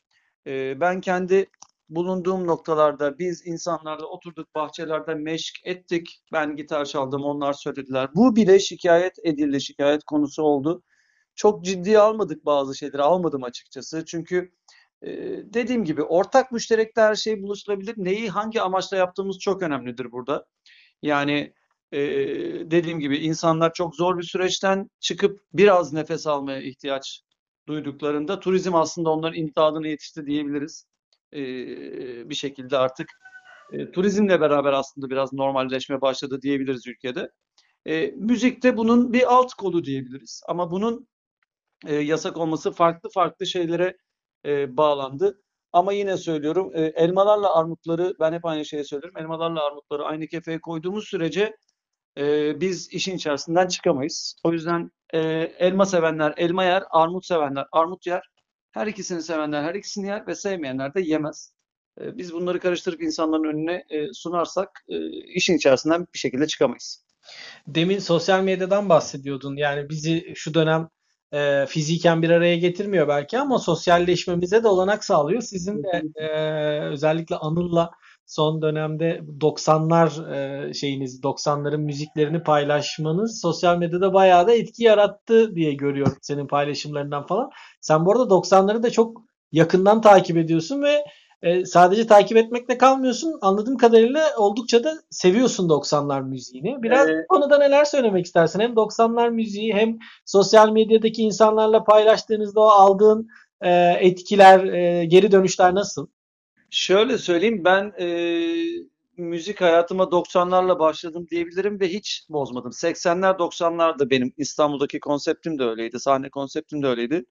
e, 0.46 0.80
ben 0.80 1.00
kendi 1.00 1.46
bulunduğum 1.88 2.46
noktalarda 2.46 3.18
biz 3.18 3.46
insanlarla 3.46 4.06
oturduk 4.06 4.54
bahçelerde 4.54 5.14
meşk 5.14 5.54
ettik. 5.64 6.22
Ben 6.32 6.56
gitar 6.56 6.84
çaldım 6.84 7.24
onlar 7.24 7.52
söylediler. 7.52 8.08
Bu 8.14 8.36
bile 8.36 8.58
şikayet 8.58 9.18
edildi, 9.24 9.60
şikayet 9.60 10.04
konusu 10.04 10.42
oldu. 10.42 10.82
Çok 11.34 11.64
ciddiye 11.64 11.98
almadık 11.98 12.44
bazı 12.44 12.74
şeyleri 12.74 13.02
almadım 13.02 13.44
açıkçası. 13.44 14.04
Çünkü 14.04 14.52
ee, 15.02 15.10
dediğim 15.54 15.84
gibi 15.84 16.02
ortak 16.02 16.52
müşterekte 16.52 17.00
her 17.00 17.14
şey 17.14 17.42
buluşturabilir. 17.42 17.94
Neyi 17.96 18.30
hangi 18.30 18.62
amaçla 18.62 18.96
yaptığımız 18.96 19.38
çok 19.38 19.62
önemlidir 19.62 20.12
burada. 20.12 20.46
Yani 21.02 21.54
e, 21.92 22.00
dediğim 22.70 23.00
gibi 23.00 23.18
insanlar 23.18 23.72
çok 23.72 23.96
zor 23.96 24.18
bir 24.18 24.22
süreçten 24.22 24.90
çıkıp 25.00 25.40
biraz 25.52 25.92
nefes 25.92 26.26
almaya 26.26 26.62
ihtiyaç 26.62 27.20
duyduklarında 27.68 28.40
turizm 28.40 28.74
aslında 28.74 29.10
onların 29.10 29.38
imdadına 29.38 29.88
yetişti 29.88 30.26
diyebiliriz. 30.26 30.86
E, 31.32 31.40
bir 32.30 32.34
şekilde 32.34 32.78
artık 32.78 33.08
e, 33.72 33.90
turizmle 33.92 34.40
beraber 34.40 34.72
aslında 34.72 35.10
biraz 35.10 35.32
normalleşme 35.32 36.00
başladı 36.00 36.42
diyebiliriz 36.42 36.86
ülkede. 36.86 37.30
E, 37.86 38.06
müzik 38.06 38.62
de 38.62 38.76
bunun 38.76 39.12
bir 39.12 39.34
alt 39.34 39.54
kolu 39.54 39.84
diyebiliriz. 39.84 40.42
Ama 40.48 40.70
bunun 40.70 41.08
e, 41.86 41.94
yasak 41.94 42.36
olması 42.36 42.72
farklı 42.72 43.10
farklı 43.10 43.46
şeylere 43.46 43.96
e, 44.46 44.76
bağlandı. 44.76 45.42
Ama 45.72 45.92
yine 45.92 46.16
söylüyorum 46.16 46.70
e, 46.74 46.80
elmalarla 46.82 47.54
armutları 47.54 48.14
ben 48.20 48.32
hep 48.32 48.44
aynı 48.44 48.64
şeyi 48.64 48.84
söylerim. 48.84 49.18
Elmalarla 49.18 49.66
armutları 49.66 50.04
aynı 50.04 50.26
kefeye 50.26 50.60
koyduğumuz 50.60 51.08
sürece 51.08 51.56
e, 52.18 52.60
biz 52.60 52.88
işin 52.92 53.16
içerisinden 53.16 53.68
çıkamayız. 53.68 54.36
O 54.44 54.52
yüzden 54.52 54.90
e, 55.14 55.18
elma 55.58 55.86
sevenler 55.86 56.34
elma 56.36 56.64
yer, 56.64 56.82
armut 56.90 57.26
sevenler 57.26 57.66
armut 57.72 58.06
yer. 58.06 58.22
Her 58.72 58.86
ikisini 58.86 59.22
sevenler 59.22 59.62
her 59.62 59.74
ikisini 59.74 60.06
yer 60.06 60.26
ve 60.26 60.34
sevmeyenler 60.34 60.94
de 60.94 61.00
yemez. 61.00 61.52
E, 62.00 62.16
biz 62.16 62.32
bunları 62.32 62.60
karıştırıp 62.60 63.02
insanların 63.02 63.44
önüne 63.44 63.84
e, 63.90 64.12
sunarsak 64.12 64.84
e, 64.88 65.08
işin 65.10 65.56
içerisinden 65.56 66.06
bir 66.14 66.18
şekilde 66.18 66.46
çıkamayız. 66.46 67.04
Demin 67.66 67.98
sosyal 67.98 68.42
medyadan 68.42 68.88
bahsediyordun. 68.88 69.56
Yani 69.56 69.88
bizi 69.88 70.32
şu 70.34 70.54
dönem 70.54 70.88
e, 71.32 71.66
fiziken 71.66 72.22
bir 72.22 72.30
araya 72.30 72.56
getirmiyor 72.56 73.08
belki 73.08 73.38
ama 73.38 73.58
sosyalleşmemize 73.58 74.62
de 74.62 74.68
olanak 74.68 75.04
sağlıyor. 75.04 75.42
Sizin 75.42 75.82
de 75.82 76.02
e, 76.16 76.28
özellikle 76.80 77.36
Anıl'la 77.36 77.90
son 78.26 78.62
dönemde 78.62 79.20
90'lar 79.40 80.34
e, 80.34 80.74
şeyiniz 80.74 81.20
90'ların 81.20 81.82
müziklerini 81.82 82.42
paylaşmanız 82.42 83.40
sosyal 83.40 83.78
medyada 83.78 84.14
bayağı 84.14 84.46
da 84.46 84.54
etki 84.54 84.84
yarattı 84.84 85.54
diye 85.54 85.72
görüyorum 85.72 86.16
senin 86.22 86.46
paylaşımlarından 86.46 87.26
falan. 87.26 87.50
Sen 87.80 88.06
bu 88.06 88.12
arada 88.12 88.34
90'ları 88.34 88.82
da 88.82 88.90
çok 88.90 89.22
yakından 89.52 90.00
takip 90.00 90.36
ediyorsun 90.36 90.82
ve 90.82 91.04
e, 91.42 91.64
sadece 91.64 92.06
takip 92.06 92.36
etmekle 92.36 92.78
kalmıyorsun. 92.78 93.38
Anladığım 93.42 93.76
kadarıyla 93.76 94.22
oldukça 94.38 94.84
da 94.84 94.94
seviyorsun 95.10 95.68
90'lar 95.68 96.28
müziğini. 96.28 96.82
Biraz 96.82 97.08
Ee, 97.08 97.26
konuda 97.28 97.58
neler 97.58 97.84
söylemek 97.84 98.26
istersin? 98.26 98.60
Hem 98.60 98.76
90'lar 98.76 99.30
müziği 99.30 99.74
hem 99.74 99.98
sosyal 100.26 100.70
medyadaki 100.70 101.22
insanlarla 101.22 101.84
paylaştığınızda 101.84 102.60
o 102.60 102.68
aldığın 102.68 103.28
e, 103.60 103.70
etkiler, 104.00 104.64
e, 104.64 105.04
geri 105.04 105.32
dönüşler 105.32 105.74
nasıl? 105.74 106.06
Şöyle 106.72 107.18
söyleyeyim 107.18 107.64
ben 107.64 107.92
e, 108.00 108.06
müzik 109.16 109.60
hayatıma 109.60 110.04
90'larla 110.12 110.78
başladım 110.78 111.26
diyebilirim 111.30 111.80
ve 111.80 111.88
hiç 111.88 112.26
bozmadım. 112.30 112.72
80'ler 112.72 113.38
90'lar 113.38 113.98
da 113.98 114.10
benim 114.10 114.34
İstanbul'daki 114.36 115.00
konseptim 115.00 115.58
de 115.58 115.64
öyleydi. 115.64 116.00
Sahne 116.00 116.30
konseptim 116.30 116.82
de 116.82 116.86
öyleydi. 116.86 117.24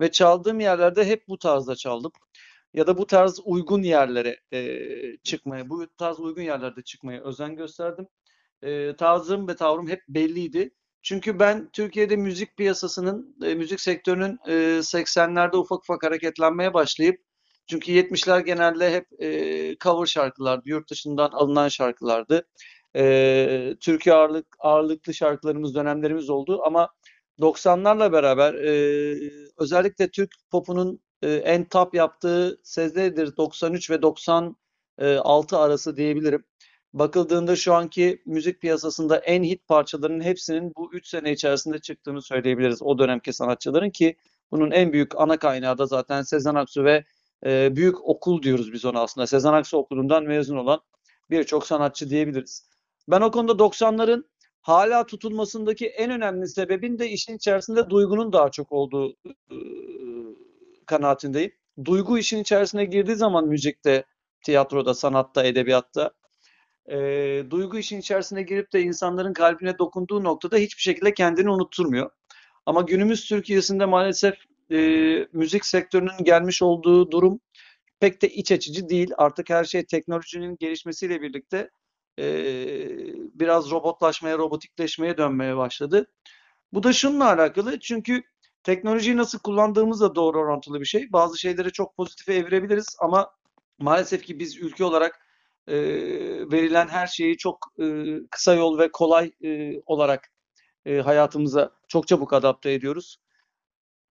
Ve 0.00 0.10
çaldığım 0.10 0.60
yerlerde 0.60 1.04
hep 1.06 1.28
bu 1.28 1.38
tarzda 1.38 1.76
çaldım. 1.76 2.12
Ya 2.74 2.86
da 2.86 2.98
bu 2.98 3.06
tarz 3.06 3.40
uygun 3.44 3.82
yerlere 3.82 4.40
e, 4.52 4.78
çıkmaya, 5.24 5.70
bu 5.70 5.86
tarz 5.98 6.20
uygun 6.20 6.42
yerlerde 6.42 6.82
çıkmaya 6.82 7.22
özen 7.24 7.56
gösterdim. 7.56 8.06
E, 8.62 8.96
tarzım 8.96 9.48
ve 9.48 9.56
tavrım 9.56 9.88
hep 9.88 10.02
belliydi. 10.08 10.70
Çünkü 11.02 11.38
ben 11.38 11.70
Türkiye'de 11.72 12.16
müzik 12.16 12.56
piyasasının, 12.56 13.36
e, 13.44 13.54
müzik 13.54 13.80
sektörünün 13.80 14.38
e, 14.48 14.82
80'lerde 14.82 15.56
ufak 15.56 15.78
ufak 15.78 16.02
hareketlenmeye 16.02 16.74
başlayıp 16.74 17.20
çünkü 17.66 17.92
70'ler 17.92 18.40
genelde 18.40 18.92
hep 18.92 19.22
e, 19.22 19.76
cover 19.80 20.06
şarkılardı, 20.06 20.68
yurt 20.68 20.90
dışından 20.90 21.30
alınan 21.30 21.68
şarkılardı. 21.68 22.46
E, 22.96 23.76
Türkiye 23.80 24.14
ağırlık, 24.14 24.46
ağırlıklı 24.58 25.14
şarkılarımız, 25.14 25.74
dönemlerimiz 25.74 26.30
oldu 26.30 26.62
ama 26.64 26.88
90'larla 27.40 28.12
beraber 28.12 28.54
e, 28.54 29.30
özellikle 29.58 30.10
Türk 30.10 30.30
popunun 30.50 31.00
e, 31.22 31.32
en 31.32 31.64
top 31.64 31.94
yaptığı 31.94 32.60
senedir 32.62 33.36
93 33.36 33.90
ve 33.90 34.02
96 34.02 35.58
arası 35.58 35.96
diyebilirim. 35.96 36.44
Bakıldığında 36.92 37.56
şu 37.56 37.74
anki 37.74 38.22
müzik 38.26 38.60
piyasasında 38.60 39.16
en 39.18 39.42
hit 39.42 39.68
parçalarının 39.68 40.24
hepsinin 40.24 40.72
bu 40.76 40.94
3 40.94 41.06
sene 41.06 41.32
içerisinde 41.32 41.78
çıktığını 41.78 42.22
söyleyebiliriz 42.22 42.82
o 42.82 42.98
dönemki 42.98 43.32
sanatçıların 43.32 43.90
ki 43.90 44.16
bunun 44.50 44.70
en 44.70 44.92
büyük 44.92 45.20
ana 45.20 45.38
kaynağı 45.38 45.78
da 45.78 45.86
zaten 45.86 46.22
Sezen 46.22 46.54
Aksu 46.54 46.84
ve 46.84 47.04
e, 47.46 47.76
büyük 47.76 48.08
okul 48.08 48.42
diyoruz 48.42 48.72
biz 48.72 48.84
ona 48.84 49.00
aslında. 49.00 49.26
Sezen 49.26 49.52
Aksu 49.52 49.78
okulundan 49.78 50.24
mezun 50.24 50.56
olan 50.56 50.80
birçok 51.30 51.66
sanatçı 51.66 52.10
diyebiliriz. 52.10 52.68
Ben 53.08 53.20
o 53.20 53.30
konuda 53.30 53.52
90'ların 53.52 54.24
hala 54.60 55.06
tutulmasındaki 55.06 55.86
en 55.86 56.10
önemli 56.10 56.48
sebebin 56.48 56.98
de 56.98 57.10
işin 57.10 57.36
içerisinde 57.36 57.90
duygunun 57.90 58.32
daha 58.32 58.50
çok 58.50 58.72
olduğu 58.72 59.16
e, 59.50 59.56
kanaatindeyim. 60.86 61.52
Duygu 61.84 62.18
işin 62.18 62.38
içerisine 62.38 62.84
girdiği 62.84 63.16
zaman 63.16 63.48
müzikte, 63.48 64.04
tiyatroda, 64.44 64.94
sanatta, 64.94 65.44
edebiyatta 65.44 66.10
e, 66.86 66.96
duygu 67.50 67.78
işin 67.78 67.98
içerisine 67.98 68.42
girip 68.42 68.72
de 68.72 68.82
insanların 68.82 69.32
kalbine 69.32 69.78
dokunduğu 69.78 70.24
noktada 70.24 70.56
hiçbir 70.56 70.82
şekilde 70.82 71.14
kendini 71.14 71.50
unutturmuyor. 71.50 72.10
Ama 72.66 72.82
günümüz 72.82 73.28
Türkiye'sinde 73.28 73.84
maalesef 73.84 74.34
e, 74.70 74.78
müzik 75.32 75.66
sektörünün 75.66 76.24
gelmiş 76.24 76.62
olduğu 76.62 77.10
durum 77.10 77.40
pek 78.00 78.22
de 78.22 78.28
iç 78.28 78.52
açıcı 78.52 78.88
değil. 78.88 79.10
Artık 79.16 79.50
her 79.50 79.64
şey 79.64 79.86
teknolojinin 79.86 80.56
gelişmesiyle 80.60 81.22
birlikte 81.22 81.70
e, 82.18 82.24
biraz 83.34 83.70
robotlaşmaya, 83.70 84.38
robotikleşmeye 84.38 85.18
dönmeye 85.18 85.56
başladı. 85.56 86.06
Bu 86.72 86.82
da 86.82 86.92
şununla 86.92 87.32
alakalı 87.32 87.80
çünkü 87.80 88.22
teknolojiyi 88.62 89.16
nasıl 89.16 89.38
kullandığımızla 89.38 90.14
doğru 90.14 90.38
orantılı 90.38 90.80
bir 90.80 90.86
şey. 90.86 91.12
Bazı 91.12 91.38
şeyleri 91.38 91.72
çok 91.72 91.96
pozitife 91.96 92.34
evirebiliriz 92.34 92.96
ama 93.00 93.30
maalesef 93.78 94.24
ki 94.24 94.38
biz 94.38 94.56
ülke 94.56 94.84
olarak 94.84 95.20
e, 95.68 95.76
verilen 96.52 96.88
her 96.88 97.06
şeyi 97.06 97.36
çok 97.36 97.74
e, 97.78 97.84
kısa 98.30 98.54
yol 98.54 98.78
ve 98.78 98.92
kolay 98.92 99.32
e, 99.44 99.80
olarak 99.86 100.32
e, 100.86 101.00
hayatımıza 101.00 101.70
çok 101.88 102.08
çabuk 102.08 102.32
adapte 102.32 102.72
ediyoruz. 102.72 103.18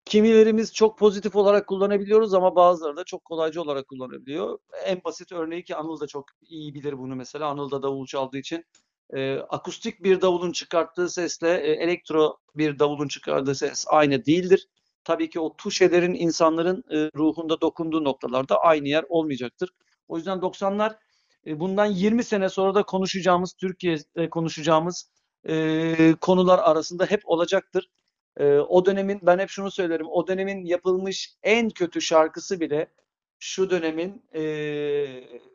Kimilerimiz 0.06 0.74
çok 0.74 0.98
pozitif 0.98 1.36
olarak 1.36 1.68
kullanabiliyoruz 1.68 2.34
ama 2.34 2.56
bazıları 2.56 2.98
da 2.98 3.04
çok 3.04 3.26
kolaycı 3.26 3.62
olarak 3.62 3.88
kullanabiliyor. 3.88 4.60
En 4.86 5.04
basit 5.04 5.32
örneği 5.32 5.64
ki 5.64 5.76
Anıl 5.76 6.00
da 6.00 6.08
çok 6.08 6.26
iyi 6.42 6.74
bilir 6.74 6.98
bunu 6.98 7.16
mesela. 7.16 7.48
Anıl 7.48 7.72
da 7.72 7.84
davul 7.84 8.06
çaldığı 8.06 8.38
için 8.38 8.66
e, 9.14 9.36
akustik 9.36 10.04
bir 10.04 10.22
davulun 10.22 10.52
çıkarttığı 10.52 11.10
sesle 11.10 11.50
e, 11.50 11.72
elektro 11.72 12.38
bir 12.56 12.80
davulun 12.80 13.08
çıkardığı 13.08 13.56
ses 13.56 13.86
aynı 13.88 14.26
değildir. 14.26 14.68
Tabii 15.04 15.30
ki 15.30 15.40
o 15.40 15.56
tuşelerin 15.58 16.14
insanların 16.14 16.84
e, 16.92 17.12
ruhunda 17.16 17.62
dokunduğu 17.62 18.04
noktalarda 18.04 18.58
aynı 18.58 18.88
yer 18.88 19.06
olmayacaktır. 19.10 19.70
O 20.08 20.18
yüzden 20.18 20.42
90'lar 20.42 20.96
e, 21.48 21.60
bundan 21.60 21.86
20 21.86 22.24
sene 22.24 22.50
sonra 22.50 22.76
da 22.76 22.84
konuşacağımız, 22.84 23.54
Türkiye'de 23.54 24.30
konuşacağımız 24.30 25.12
e, 25.48 26.16
konular 26.22 26.60
arasında 26.60 27.06
hep 27.06 27.22
olacaktır. 27.26 27.90
E, 28.38 28.46
o 28.56 28.86
dönemin, 28.86 29.20
ben 29.24 29.40
hep 29.40 29.50
şunu 29.50 29.72
söylerim, 29.72 30.08
o 30.10 30.28
dönemin 30.28 30.66
yapılmış 30.66 31.36
en 31.44 31.70
kötü 31.70 32.02
şarkısı 32.02 32.60
bile 32.60 32.88
şu 33.40 33.70
dönemin 33.70 34.26
e, 34.36 34.44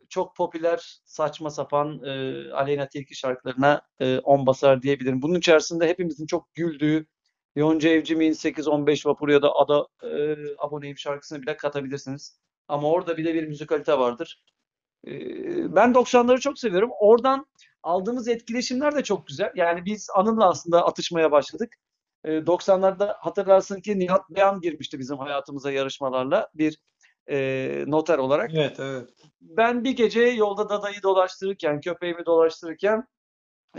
çok 0.09 0.37
popüler 0.37 1.01
saçma 1.05 1.51
sapan 1.51 2.05
e, 2.05 2.11
Aleyna 2.53 2.89
Tilki 2.89 3.15
şarkılarına 3.15 3.83
e, 4.01 4.19
on 4.19 4.47
basar 4.47 4.83
diyebilirim. 4.83 5.23
Bunun 5.23 5.39
içerisinde 5.39 5.89
hepimizin 5.89 6.27
çok 6.27 6.55
güldüğü 6.55 7.07
Yonca 7.57 7.89
Evcimik'in 7.91 8.33
8-15 8.33 9.09
Vapur 9.09 9.29
ya 9.29 9.43
da 9.43 9.53
Ada 9.57 9.87
e, 10.03 10.37
Aboneyim 10.59 10.99
şarkısını 10.99 11.43
bile 11.43 11.57
katabilirsiniz. 11.57 12.39
Ama 12.69 12.91
orada 12.91 13.17
bile 13.17 13.35
bir 13.35 13.47
müzikalite 13.47 13.99
vardır. 13.99 14.43
E, 15.07 15.11
ben 15.77 15.95
90'ları 15.95 16.41
çok 16.41 16.59
seviyorum. 16.59 16.91
Oradan 17.01 17.47
aldığımız 17.83 18.29
etkileşimler 18.29 18.95
de 18.97 19.03
çok 19.03 19.27
güzel. 19.27 19.53
Yani 19.55 19.85
biz 19.85 20.09
Anıl'la 20.15 20.49
aslında 20.49 20.87
atışmaya 20.87 21.31
başladık. 21.33 21.77
E, 22.27 22.47
90'larda 22.47 23.17
hatırlarsın 23.19 23.81
ki 23.81 23.99
Nihat 23.99 24.31
Beyan 24.31 24.61
girmişti 24.61 24.99
bizim 24.99 25.19
hayatımıza 25.19 25.71
yarışmalarla. 25.71 26.51
Bir 26.55 26.79
e, 27.31 27.85
noter 27.87 28.19
olarak. 28.19 28.51
Evet, 28.55 28.81
evet. 28.81 29.09
Ben 29.41 29.85
bir 29.85 29.97
gece 29.97 30.21
yolda 30.21 30.69
dadayı 30.69 31.03
dolaştırırken, 31.03 31.81
köpeğimi 31.81 32.27
dolaştırırken 32.27 33.05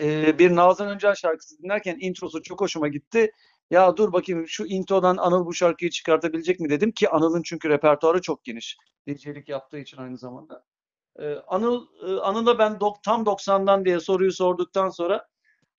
e, 0.02 0.40
bir 0.40 0.56
Nazan 0.56 0.88
Öncel 0.88 1.16
şarkısı 1.16 1.58
dinlerken 1.58 1.98
introsu 2.00 2.42
çok 2.42 2.62
hoşuma 2.62 2.88
gitti. 2.88 3.32
Ya 3.72 3.98
dur 3.98 4.14
bakayım 4.14 4.48
şu 4.48 4.66
introdan 4.66 5.18
Anıl 5.18 5.46
bu 5.46 5.54
şarkıyı 5.54 5.92
çıkartabilecek 5.92 6.60
mi 6.60 6.70
dedim 6.70 6.92
ki 6.92 7.10
Anıl'ın 7.10 7.42
çünkü 7.44 7.70
repertuarı 7.70 8.22
çok 8.22 8.44
geniş. 8.44 8.78
DJ'lik 9.08 9.50
yaptığı 9.50 9.78
için 9.78 9.98
aynı 9.98 10.18
zamanda. 10.18 10.64
Ee, 11.20 11.36
Anıl 11.48 11.86
e, 12.08 12.20
Anıl'a 12.20 12.60
ben 12.60 12.80
dok, 12.80 13.04
tam 13.04 13.24
90'dan 13.24 13.86
diye 13.86 14.00
soruyu 14.00 14.32
sorduktan 14.32 14.90
sonra 14.90 15.28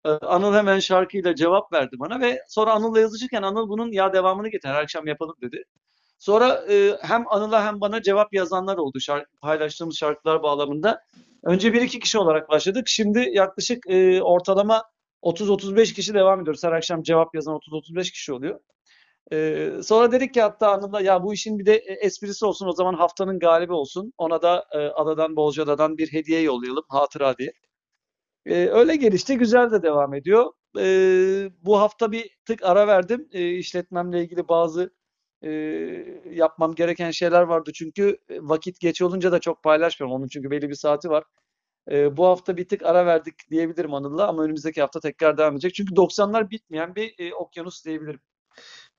Anıl 0.05 0.55
hemen 0.55 0.78
şarkıyla 0.78 1.35
cevap 1.35 1.73
verdi 1.73 1.97
bana 1.99 2.21
ve 2.21 2.43
sonra 2.49 2.73
Anıl'la 2.73 3.00
yazışırken 3.00 3.43
Anıl 3.43 3.69
bunun 3.69 3.93
ya 3.93 4.12
devamını 4.12 4.49
getir 4.49 4.69
her 4.69 4.83
akşam 4.83 5.07
yapalım 5.07 5.37
dedi. 5.43 5.64
Sonra 6.19 6.64
e, 6.71 6.99
hem 7.02 7.25
Anıl'a 7.28 7.67
hem 7.67 7.81
bana 7.81 8.02
cevap 8.02 8.35
yazanlar 8.35 8.76
oldu 8.76 9.00
şarkı, 9.00 9.31
paylaştığımız 9.43 9.97
şarkılar 9.97 10.43
bağlamında. 10.43 11.00
Önce 11.45 11.73
bir 11.73 11.83
iki 11.83 11.99
kişi 12.00 12.19
olarak 12.19 12.49
başladık. 12.49 12.88
Şimdi 12.88 13.31
yaklaşık 13.33 13.90
e, 13.90 14.23
ortalama 14.23 14.85
30-35 15.23 15.95
kişi 15.95 16.14
devam 16.14 16.40
ediyoruz. 16.40 16.64
Her 16.64 16.73
akşam 16.73 17.02
cevap 17.02 17.35
yazan 17.35 17.55
30-35 17.55 18.12
kişi 18.12 18.33
oluyor. 18.33 18.61
Ee, 19.32 19.71
sonra 19.82 20.13
dedik 20.13 20.34
ki 20.34 20.43
hatta 20.43 20.73
Anıl'la 20.73 21.00
ya 21.00 21.23
bu 21.23 21.34
işin 21.34 21.58
bir 21.58 21.67
de 21.67 21.75
e, 21.76 21.93
esprisi 21.93 22.47
olsun 22.47 22.67
o 22.67 22.73
zaman 22.73 22.95
haftanın 22.95 23.39
galibi 23.39 23.73
olsun. 23.73 24.13
Ona 24.19 24.43
da 24.43 24.65
e, 24.73 24.78
Adadan 24.78 25.37
Bolcada'dan 25.37 25.99
bir 25.99 26.13
hediye 26.13 26.41
yollayalım 26.41 26.84
hatıra 26.89 27.39
diye. 27.39 27.52
Ee, 28.49 28.69
öyle 28.69 28.97
gelişti. 28.97 29.39
Güzel 29.39 29.71
de 29.71 29.82
devam 29.82 30.15
ediyor. 30.15 30.52
Ee, 30.78 31.50
bu 31.63 31.80
hafta 31.80 32.13
bir 32.13 32.37
tık 32.45 32.63
ara 32.63 32.87
verdim. 32.87 33.28
Ee, 33.32 33.50
işletmemle 33.50 34.23
ilgili 34.25 34.49
bazı 34.49 34.95
e, 35.43 35.50
yapmam 36.32 36.75
gereken 36.75 37.11
şeyler 37.11 37.43
vardı. 37.43 37.71
Çünkü 37.75 38.19
vakit 38.30 38.80
geç 38.80 39.02
olunca 39.02 39.32
da 39.32 39.39
çok 39.41 39.63
paylaşmıyorum. 39.63 40.17
Onun 40.17 40.28
çünkü 40.28 40.50
belli 40.50 40.69
bir 40.69 40.75
saati 40.75 41.11
var. 41.11 41.25
E, 41.91 42.17
bu 42.17 42.26
hafta 42.26 42.56
bir 42.56 42.69
tık 42.69 42.82
ara 42.82 43.06
verdik 43.06 43.34
diyebilirim 43.50 43.95
Anıl'la 43.95 44.28
ama 44.28 44.43
önümüzdeki 44.43 44.80
hafta 44.80 45.00
tekrar 45.00 45.39
devam 45.39 45.52
edecek. 45.52 45.75
Çünkü 45.75 45.95
90'lar 45.95 46.50
bitmeyen 46.50 46.95
bir 46.95 47.15
e, 47.19 47.34
okyanus 47.34 47.84
diyebilirim. 47.84 48.21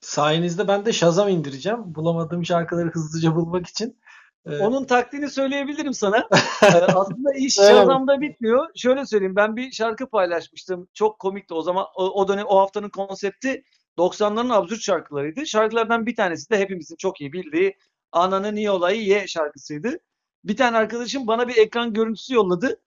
Sayenizde 0.02 0.68
ben 0.68 0.86
de 0.86 0.94
Shazam 0.94 1.30
indireceğim. 1.30 1.96
Bulamadığım 1.96 2.46
şarkıları 2.46 2.90
hızlıca 2.90 3.36
bulmak 3.36 3.68
için. 3.68 4.00
Ee... 4.46 4.58
Onun 4.58 4.86
taktiğini 4.86 5.30
söyleyebilirim 5.30 5.94
sana. 5.94 6.18
ee, 6.64 6.68
aslında 6.68 7.34
iş 7.34 7.54
Shazam'da 7.54 8.22
bitmiyor. 8.22 8.68
Şöyle 8.76 9.06
söyleyeyim 9.06 9.36
ben 9.36 9.56
bir 9.56 9.72
şarkı 9.72 10.10
paylaşmıştım. 10.10 10.88
Çok 10.94 11.20
komikti 11.20 11.54
o 11.54 11.62
zaman. 11.62 11.86
O, 11.96 12.22
o 12.22 12.28
dönem 12.28 12.46
o 12.48 12.60
haftanın 12.60 12.90
konsepti 12.90 13.64
90'ların 13.98 14.54
absürt 14.54 14.82
şarkılarıydı. 14.82 15.48
Şarkılardan 15.48 16.06
bir 16.06 16.16
tanesi 16.16 16.50
de 16.50 16.60
hepimizin 16.60 16.96
çok 16.96 17.22
iyi 17.22 17.34
bildiği 17.34 17.78
Ananın 18.12 18.56
iyi 18.56 18.72
olayı 18.72 19.04
ye 19.04 19.28
şarkısıydı 19.28 20.00
bir 20.44 20.58
tane 20.58 20.78
arkadaşım 20.78 21.28
bana 21.28 21.48
bir 21.48 21.58
ekran 21.58 21.94
görüntüsü 21.94 22.34
yolladı. 22.36 22.82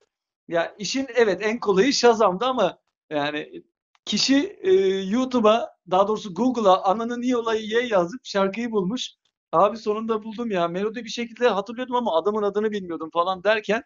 Ya 0.49 0.75
işin 0.79 1.07
evet 1.15 1.43
en 1.43 1.61
kolayı 1.61 1.93
Shazam'da 1.93 2.47
ama 2.47 2.79
yani 3.11 3.63
kişi 4.05 4.59
e, 4.63 4.73
YouTube'a 5.01 5.79
daha 5.91 6.09
doğrusu 6.09 6.35
Google'a 6.35 6.83
ananın 6.83 7.23
iyi 7.23 7.37
olayı 7.37 7.63
ye 7.67 7.87
yazıp 7.87 8.21
şarkıyı 8.25 8.71
bulmuş. 8.71 9.11
Abi 9.53 9.77
sonunda 9.77 10.23
buldum 10.23 10.51
ya. 10.51 10.69
Melodi 10.69 11.05
bir 11.05 11.09
şekilde 11.11 11.49
hatırlıyordum 11.49 11.97
ama 11.97 12.17
adamın 12.17 12.43
adını 12.43 12.71
bilmiyordum 12.71 13.11
falan 13.11 13.45
derken 13.45 13.83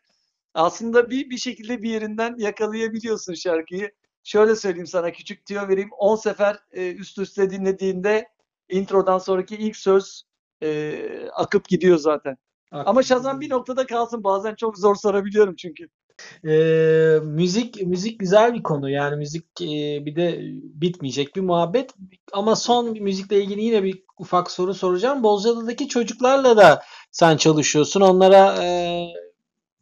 aslında 0.55 1.11
bir 1.11 1.31
bir 1.31 1.39
şekilde 1.39 1.83
bir 1.83 1.91
yerinden 1.91 2.35
yakalayabiliyorsun 2.39 3.35
şarkıyı. 3.35 3.93
Şöyle 4.25 4.57
söyleyeyim 4.57 4.87
sana 4.87 5.13
küçük 5.13 5.47
tüyo 5.47 5.69
vereyim. 5.69 5.91
10 5.99 6.17
sefer 6.17 6.59
e, 6.73 6.95
üst 6.95 7.19
üste 7.19 7.51
dinlediğinde 7.51 8.29
introdan 8.69 9.19
sonraki 9.19 9.57
ilk 9.57 9.77
söz 9.77 10.23
e, 10.63 11.29
akıp 11.35 11.69
gidiyor 11.69 11.99
zaten. 11.99 12.37
Haklısın. 12.71 12.91
Ama 12.91 13.03
Shazam 13.03 13.41
bir 13.41 13.51
noktada 13.51 13.87
kalsın. 13.87 14.25
Bazen 14.25 14.55
çok 14.55 14.79
zor 14.79 14.95
sorabiliyorum 14.95 15.57
çünkü. 15.57 15.89
Ee, 16.45 17.19
müzik 17.23 17.87
müzik 17.87 18.21
güzel 18.21 18.55
bir 18.55 18.63
konu 18.63 18.91
yani 18.91 19.17
müzik 19.17 19.63
e, 19.63 20.07
bir 20.07 20.17
de 20.17 20.39
bitmeyecek 20.53 21.37
bir 21.37 21.41
muhabbet 21.41 21.91
ama 22.33 22.57
son 22.57 23.03
müzikle 23.03 23.43
ilgili 23.43 23.63
yine 23.63 23.83
bir 23.83 24.03
ufak 24.19 24.51
soru 24.51 24.75
soracağım. 24.75 25.23
Bozcaada'daki 25.23 25.89
çocuklarla 25.89 26.57
da 26.57 26.83
sen 27.11 27.37
çalışıyorsun 27.37 28.01
onlara 28.01 28.65
e, 28.65 29.07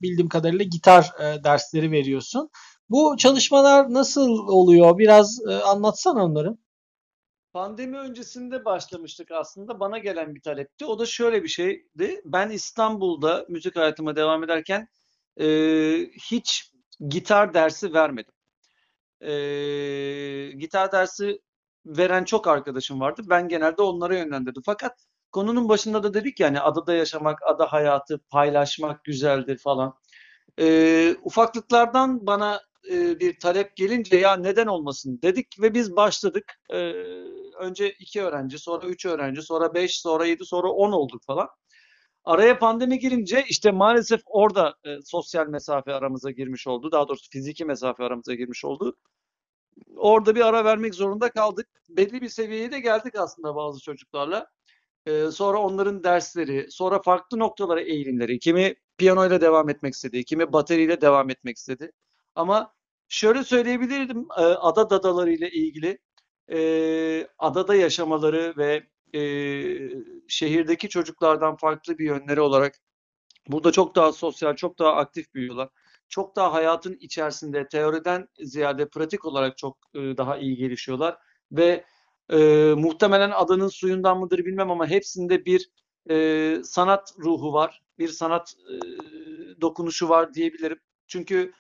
bildiğim 0.03 0.29
kadarıyla 0.29 0.65
gitar 0.65 1.11
e, 1.21 1.45
dersleri 1.45 1.91
veriyorsun. 1.91 2.51
Bu 2.91 3.17
çalışmalar 3.19 3.93
nasıl 3.93 4.31
oluyor 4.49 4.99
biraz 4.99 5.39
e, 5.51 5.55
anlatsana 5.55 6.25
onları. 6.25 6.57
Pandemi 7.53 7.99
öncesinde 7.99 8.65
başlamıştık 8.65 9.31
aslında. 9.31 9.81
Bana 9.81 9.99
gelen 9.99 10.35
bir 10.35 10.41
talepti. 10.41 10.87
O 10.87 10.99
da 10.99 11.07
şöyle 11.07 11.43
bir 11.43 11.49
şeydi. 11.49 12.21
Ben 12.25 12.51
İstanbul'da 12.51 13.47
müzik 13.49 13.77
hayatıma 13.77 14.17
devam 14.17 14.45
ederken 14.45 14.89
e, 15.41 15.47
hiç 16.31 16.73
gitar 17.09 17.55
dersi 17.55 17.95
vermedim. 17.95 18.35
E, 19.21 19.33
gitar 20.59 20.93
dersi 20.93 21.41
veren 21.87 22.25
çok 22.25 22.49
arkadaşım 22.49 23.01
vardı. 23.01 23.23
Ben 23.31 23.49
genelde 23.49 23.83
onlara 23.83 24.19
yönlendirdim. 24.19 24.63
Fakat 24.67 25.07
konunun 25.33 25.69
başında 25.69 26.03
da 26.03 26.15
dedik 26.15 26.41
yani 26.41 26.61
adada 26.61 26.95
yaşamak, 26.95 27.39
ada 27.43 27.73
hayatı 27.73 28.19
paylaşmak 28.31 29.05
güzeldir 29.05 29.59
falan. 29.59 29.95
E, 30.61 31.17
ufaklıklardan 31.23 32.27
bana 32.27 32.61
e, 32.91 33.21
bir 33.21 33.39
talep 33.39 33.77
gelince 33.77 34.17
ya 34.17 34.37
neden 34.37 34.67
olmasın 34.67 35.21
dedik 35.23 35.61
ve 35.61 35.75
biz 35.75 35.97
başladık. 35.97 36.45
E, 36.71 36.77
önce 37.59 37.91
iki 37.93 38.23
öğrenci, 38.23 38.59
sonra 38.59 38.87
üç 38.87 39.07
öğrenci, 39.07 39.43
sonra 39.43 39.75
beş, 39.75 40.01
sonra 40.01 40.27
yedi, 40.27 40.45
sonra 40.45 40.69
on 40.69 40.93
olduk 40.93 41.23
falan. 41.27 41.49
Araya 42.25 42.59
pandemi 42.59 42.99
girince 42.99 43.45
işte 43.49 43.71
maalesef 43.71 44.21
orada 44.27 44.75
e, 44.85 44.99
sosyal 45.05 45.47
mesafe 45.47 45.95
aramıza 45.95 46.31
girmiş 46.31 46.67
oldu. 46.67 46.93
Daha 46.93 47.09
doğrusu 47.09 47.31
fiziki 47.31 47.65
mesafe 47.65 48.05
aramıza 48.05 48.35
girmiş 48.35 48.65
oldu. 48.65 48.97
Orada 49.97 50.35
bir 50.35 50.41
ara 50.41 50.65
vermek 50.65 50.95
zorunda 50.95 51.31
kaldık. 51.31 51.69
Belli 51.89 52.21
bir 52.23 52.29
seviyeye 52.29 52.73
de 52.73 52.81
geldik 52.81 53.15
aslında 53.19 53.57
bazı 53.57 53.81
çocuklarla. 53.81 54.47
Ee, 55.07 55.31
sonra 55.31 55.59
onların 55.59 56.05
dersleri, 56.05 56.71
sonra 56.71 57.03
farklı 57.03 57.39
noktalara 57.39 57.81
eğilimleri. 57.81 58.39
Kimi 58.39 58.75
piyanoyla 58.99 59.41
devam 59.41 59.69
etmek 59.69 59.95
istedi, 59.95 60.25
kimi 60.25 60.53
bateriyle 60.53 61.01
devam 61.01 61.31
etmek 61.31 61.57
istedi. 61.57 61.93
Ama 62.35 62.75
şöyle 63.09 63.45
söyleyebilirim 63.45 64.27
e, 64.39 64.43
ada 64.43 64.91
dadaları 64.91 65.33
ile 65.33 65.51
ilgili 65.51 65.99
e, 66.53 67.29
adada 67.39 67.75
yaşamaları 67.75 68.55
ve 68.57 68.87
e, 69.15 69.21
şehirdeki 70.29 70.89
çocuklardan 70.89 71.57
farklı 71.57 71.99
bir 71.99 72.05
yönleri 72.07 72.41
olarak 72.41 72.75
burada 73.49 73.73
çok 73.73 73.97
daha 73.97 74.13
sosyal, 74.13 74.57
çok 74.57 74.79
daha 74.79 74.93
aktif 74.97 75.35
büyüyorlar. 75.35 75.69
çok 76.09 76.37
daha 76.37 76.53
hayatın 76.53 76.97
içerisinde 77.01 77.69
teoriden 77.69 78.29
ziyade 78.41 78.89
pratik 78.89 79.25
olarak 79.25 79.59
çok 79.59 79.79
e, 79.95 79.99
daha 79.99 80.39
iyi 80.39 80.57
gelişiyorlar 80.57 81.17
ve 81.53 81.85
e, 82.33 82.39
muhtemelen 82.77 83.31
adanın 83.31 83.69
suyundan 83.69 84.19
mıdır 84.19 84.39
bilmem 84.45 84.71
ama 84.71 84.87
hepsinde 84.87 85.45
bir 85.45 85.71
e, 86.11 86.59
sanat 86.65 87.15
ruhu 87.19 87.53
var, 87.53 87.83
bir 87.99 88.09
sanat 88.09 88.55
e, 88.71 88.75
dokunuşu 89.61 90.09
var 90.09 90.35
diyebilirim. 90.35 90.79
Çünkü 91.07 91.53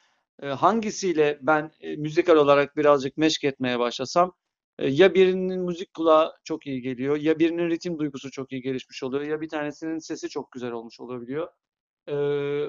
e, 0.43 0.47
hangisiyle 0.49 1.38
ben 1.43 1.71
e, 1.81 1.97
müzikal 1.97 2.37
olarak 2.37 2.77
birazcık 2.77 3.17
meşk 3.17 3.45
etmeye 3.45 3.79
başlasam 3.79 4.33
ya 4.79 5.15
birinin 5.15 5.61
müzik 5.61 5.95
kulağı 5.95 6.33
çok 6.45 6.67
iyi 6.67 6.83
geliyor, 6.83 7.17
ya 7.17 7.39
birinin 7.39 7.71
ritim 7.71 7.99
duygusu 7.99 8.31
çok 8.31 8.53
iyi 8.53 8.63
gelişmiş 8.63 9.03
oluyor, 9.03 9.23
ya 9.25 9.41
bir 9.41 9.49
tanesinin 9.49 9.99
sesi 9.99 10.29
çok 10.29 10.53
güzel 10.53 10.73
olmuş 10.73 11.01
olabiliyor. 11.01 11.49
E, 12.09 12.15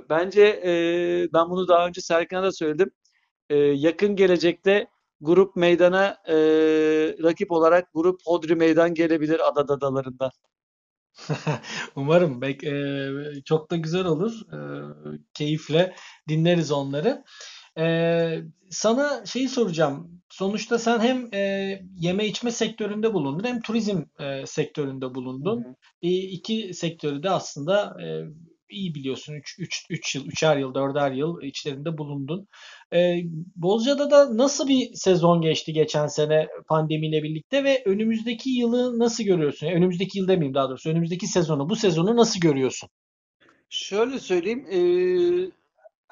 bence 0.10 0.41
e, 0.65 0.72
ben 1.34 1.50
bunu 1.50 1.68
daha 1.68 1.88
önce 1.88 2.02
Serkan'a 2.02 2.44
da 2.44 2.52
söyledim. 2.52 2.91
E, 3.50 3.56
yakın 3.58 4.15
gelecekte 4.15 4.88
grup 5.22 5.56
meydana 5.56 6.18
e, 6.28 6.36
rakip 7.24 7.52
olarak 7.52 7.94
grup 7.94 8.22
Hodri 8.26 8.56
Meydan 8.56 8.94
gelebilir 8.94 9.50
Ada 9.50 9.68
Dadalarından. 9.68 10.32
Umarım 11.96 12.41
bek 12.41 12.63
e, 12.63 13.10
çok 13.46 13.72
da 13.72 13.76
güzel 13.76 14.06
olur. 14.06 14.41
E, 14.54 14.58
keyifle 15.34 15.96
dinleriz 16.30 16.72
onları. 16.72 17.24
E, 17.77 17.85
sana 18.69 19.25
şeyi 19.25 19.49
soracağım. 19.49 20.21
Sonuçta 20.29 20.79
sen 20.79 20.99
hem 20.99 21.33
e, 21.33 21.39
yeme 21.99 22.25
içme 22.25 22.51
sektöründe 22.51 23.13
bulundun 23.13 23.47
hem 23.47 23.61
turizm 23.61 24.01
e, 24.19 24.45
sektöründe 24.45 25.15
bulundun. 25.15 25.63
Hı 25.63 25.69
hı. 25.69 25.75
E, 26.01 26.09
iki 26.09 26.73
sektörü 26.73 27.23
de 27.23 27.29
aslında 27.29 27.97
e, 28.03 28.07
iyi 28.69 28.95
biliyorsun 28.95 29.33
3 29.33 29.55
3 29.59 29.85
3 29.89 30.15
yıl, 30.15 30.27
3'er 30.27 30.57
yıl, 30.57 30.73
4'er 30.73 31.11
yıl 31.11 31.41
içlerinde 31.41 31.97
bulundun. 31.97 32.47
Ee, 32.93 33.21
Bozca'da 33.55 34.11
da 34.11 34.38
nasıl 34.38 34.67
bir 34.67 34.93
sezon 34.93 35.41
geçti 35.41 35.73
geçen 35.73 36.07
sene 36.07 36.47
pandemiyle 36.67 37.23
birlikte 37.23 37.63
ve 37.63 37.83
önümüzdeki 37.85 38.49
yılı 38.49 38.99
nasıl 38.99 39.23
görüyorsun? 39.23 39.67
Yani 39.67 39.77
önümüzdeki 39.77 40.19
yıl 40.19 40.27
demeyeyim 40.27 40.53
daha 40.53 40.69
doğrusu. 40.69 40.89
Önümüzdeki 40.89 41.27
sezonu, 41.27 41.69
bu 41.69 41.75
sezonu 41.75 42.15
nasıl 42.15 42.39
görüyorsun? 42.39 42.89
Şöyle 43.69 44.19
söyleyeyim. 44.19 44.65
E, 44.71 44.79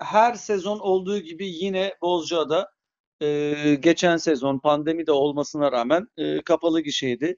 her 0.04 0.34
sezon 0.34 0.80
olduğu 0.80 1.20
gibi 1.20 1.48
yine 1.48 1.94
Bozcaada 2.02 2.72
e, 3.22 3.76
geçen 3.80 4.18
sezon 4.18 4.60
pandemi 4.60 5.08
de 5.08 5.12
olmasına 5.12 5.72
rağmen 5.72 6.08
e, 6.18 6.42
kapalı 6.42 6.82
gişeydi. 6.82 7.38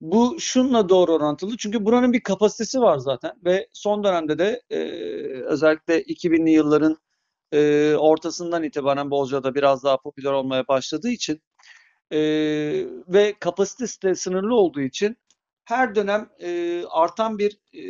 Bu 0.00 0.36
şunla 0.40 0.88
doğru 0.88 1.12
orantılı 1.12 1.56
çünkü 1.56 1.84
buranın 1.84 2.12
bir 2.12 2.20
kapasitesi 2.22 2.80
var 2.80 2.98
zaten 2.98 3.32
ve 3.44 3.68
son 3.72 4.04
dönemde 4.04 4.38
de 4.38 4.62
e, 4.70 4.78
özellikle 5.44 6.02
2000'li 6.02 6.50
yılların 6.50 6.98
e, 7.52 7.94
ortasından 7.98 8.62
itibaren 8.62 9.10
Bozca'da 9.10 9.54
biraz 9.54 9.84
daha 9.84 9.96
popüler 10.00 10.32
olmaya 10.32 10.68
başladığı 10.68 11.10
için 11.10 11.42
e, 12.12 12.18
ve 13.08 13.34
kapasitesi 13.40 14.02
de 14.02 14.14
sınırlı 14.14 14.54
olduğu 14.54 14.80
için 14.80 15.16
her 15.64 15.94
dönem 15.94 16.30
e, 16.40 16.82
artan 16.90 17.38
bir 17.38 17.58
e, 17.72 17.82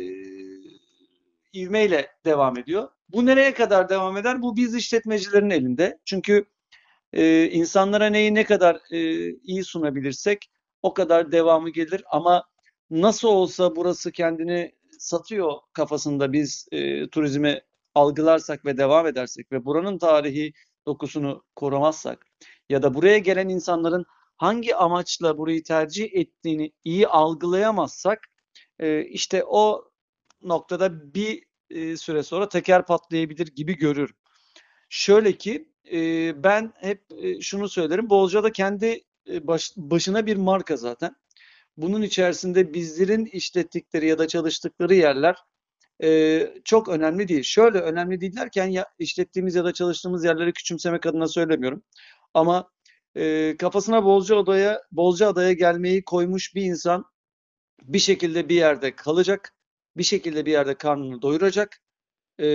ivmeyle 1.55 2.11
devam 2.25 2.57
ediyor. 2.57 2.89
Bu 3.09 3.25
nereye 3.25 3.53
kadar 3.53 3.89
devam 3.89 4.17
eder? 4.17 4.41
Bu 4.41 4.55
biz 4.55 4.75
işletmecilerin 4.75 5.49
elinde. 5.49 5.99
Çünkü 6.05 6.45
e, 7.13 7.49
insanlara 7.49 8.05
neyi 8.05 8.33
ne 8.33 8.43
kadar 8.43 8.75
e, 8.91 9.29
iyi 9.29 9.63
sunabilirsek 9.63 10.51
o 10.81 10.93
kadar 10.93 11.31
devamı 11.31 11.69
gelir 11.69 12.03
ama 12.11 12.43
nasıl 12.89 13.27
olsa 13.27 13.75
burası 13.75 14.11
kendini 14.11 14.71
satıyor 14.99 15.53
kafasında 15.73 16.33
biz 16.33 16.67
e, 16.71 17.09
turizmi 17.09 17.61
algılarsak 17.95 18.65
ve 18.65 18.77
devam 18.77 19.07
edersek 19.07 19.51
ve 19.51 19.65
buranın 19.65 19.97
tarihi 19.97 20.53
dokusunu 20.87 21.43
korumazsak 21.55 22.25
ya 22.69 22.83
da 22.83 22.93
buraya 22.93 23.17
gelen 23.17 23.49
insanların 23.49 24.05
hangi 24.37 24.75
amaçla 24.75 25.37
burayı 25.37 25.63
tercih 25.63 26.13
ettiğini 26.13 26.71
iyi 26.83 27.07
algılayamazsak 27.07 28.19
e, 28.79 29.05
işte 29.05 29.43
o 29.45 29.89
noktada 30.45 31.13
bir 31.13 31.43
e, 31.69 31.97
süre 31.97 32.23
sonra 32.23 32.49
teker 32.49 32.85
patlayabilir 32.85 33.47
gibi 33.47 33.77
görürüm. 33.77 34.15
Şöyle 34.89 35.31
ki 35.37 35.69
e, 35.91 36.43
ben 36.43 36.73
hep 36.75 37.03
e, 37.17 37.41
şunu 37.41 37.69
söylerim. 37.69 38.09
Bolca'da 38.09 38.51
kendi 38.51 39.03
e, 39.29 39.47
baş, 39.47 39.73
başına 39.77 40.25
bir 40.25 40.37
marka 40.37 40.77
zaten. 40.77 41.15
Bunun 41.77 42.01
içerisinde 42.01 42.73
bizlerin 42.73 43.25
işlettikleri 43.25 44.07
ya 44.07 44.17
da 44.19 44.27
çalıştıkları 44.27 44.95
yerler 44.95 45.35
e, 46.03 46.41
çok 46.65 46.89
önemli 46.89 47.27
değil. 47.27 47.43
Şöyle 47.43 47.79
önemli 47.79 48.21
değil 48.21 48.35
derken 48.35 48.67
ya, 48.67 48.85
işlettiğimiz 48.99 49.55
ya 49.55 49.65
da 49.65 49.73
çalıştığımız 49.73 50.25
yerleri 50.25 50.53
küçümsemek 50.53 51.05
adına 51.05 51.27
söylemiyorum. 51.27 51.83
Ama 52.33 52.69
e, 53.15 53.55
kafasına 53.57 54.05
Bolca 54.05 54.37
Adaya, 54.37 54.81
Bolca 54.91 55.27
Adaya 55.27 55.53
gelmeyi 55.53 56.05
koymuş 56.05 56.55
bir 56.55 56.61
insan 56.61 57.05
bir 57.83 57.99
şekilde 57.99 58.49
bir 58.49 58.55
yerde 58.55 58.95
kalacak, 58.95 59.54
bir 59.97 60.03
şekilde 60.03 60.45
bir 60.45 60.51
yerde 60.51 60.75
karnını 60.75 61.21
doyuracak 61.21 61.81
e, 62.39 62.47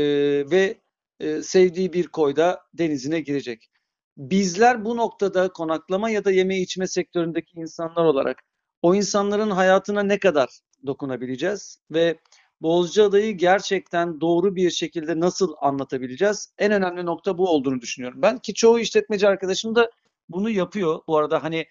ve 0.50 0.81
e, 1.20 1.42
sevdiği 1.42 1.92
bir 1.92 2.07
koyda 2.07 2.61
denizine 2.74 3.20
girecek. 3.20 3.70
Bizler 4.16 4.85
bu 4.85 4.96
noktada 4.96 5.53
konaklama 5.53 6.11
ya 6.11 6.24
da 6.24 6.31
yeme 6.31 6.61
içme 6.61 6.87
sektöründeki 6.87 7.61
insanlar 7.61 8.05
olarak 8.05 8.42
o 8.83 8.94
insanların 8.94 9.50
hayatına 9.50 10.03
ne 10.03 10.18
kadar 10.18 10.61
dokunabileceğiz 10.87 11.79
ve 11.90 12.18
Bozcaada'yı 12.62 13.37
gerçekten 13.37 14.20
doğru 14.20 14.57
bir 14.57 14.70
şekilde 14.70 15.20
nasıl 15.20 15.55
anlatabileceğiz? 15.61 16.55
En 16.59 16.72
önemli 16.72 17.07
nokta 17.07 17.38
bu 17.38 17.48
olduğunu 17.48 17.81
düşünüyorum. 17.81 18.22
Ben 18.22 18.38
ki 18.38 18.55
çoğu 18.55 18.79
işletmeci 18.81 19.29
arkadaşım 19.29 19.74
da 19.74 19.90
bunu 20.29 20.50
yapıyor. 20.50 21.00
Bu 21.09 21.18
arada 21.18 21.42
hani 21.42 21.66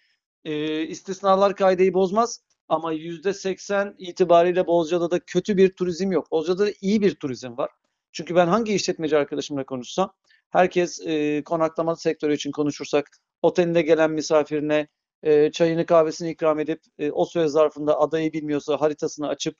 e, 0.45 0.81
istisnalar 0.81 1.55
kaideyi 1.55 1.93
bozmaz 1.93 2.41
ama 2.69 2.93
%80 2.93 3.95
itibariyle 3.97 4.67
Bozcaada'da 4.67 5.19
kötü 5.19 5.57
bir 5.57 5.69
turizm 5.75 6.11
yok. 6.11 6.31
Bozcaada'da 6.31 6.71
iyi 6.81 7.01
bir 7.01 7.15
turizm 7.15 7.57
var. 7.57 7.69
Çünkü 8.11 8.35
ben 8.35 8.47
hangi 8.47 8.73
işletmeci 8.73 9.17
arkadaşımla 9.17 9.65
konuşsam 9.65 10.13
herkes 10.49 10.99
e, 11.07 11.43
konaklama 11.43 11.95
sektörü 11.95 12.33
için 12.33 12.51
konuşursak 12.51 13.09
otelinde 13.41 13.81
gelen 13.81 14.11
misafirine 14.11 14.87
e, 15.23 15.51
çayını 15.51 15.85
kahvesini 15.85 16.31
ikram 16.31 16.59
edip 16.59 16.81
e, 16.99 17.11
o 17.11 17.25
süre 17.25 17.47
zarfında 17.47 17.99
adayı 17.99 18.33
bilmiyorsa 18.33 18.81
haritasını 18.81 19.27
açıp 19.27 19.55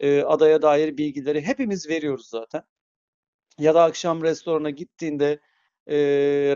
e, 0.00 0.22
adaya 0.22 0.62
dair 0.62 0.96
bilgileri 0.96 1.42
hepimiz 1.42 1.88
veriyoruz 1.88 2.28
zaten. 2.28 2.62
Ya 3.58 3.74
da 3.74 3.82
akşam 3.82 4.22
restorana 4.22 4.70
gittiğinde 4.70 5.40
e, 5.86 5.96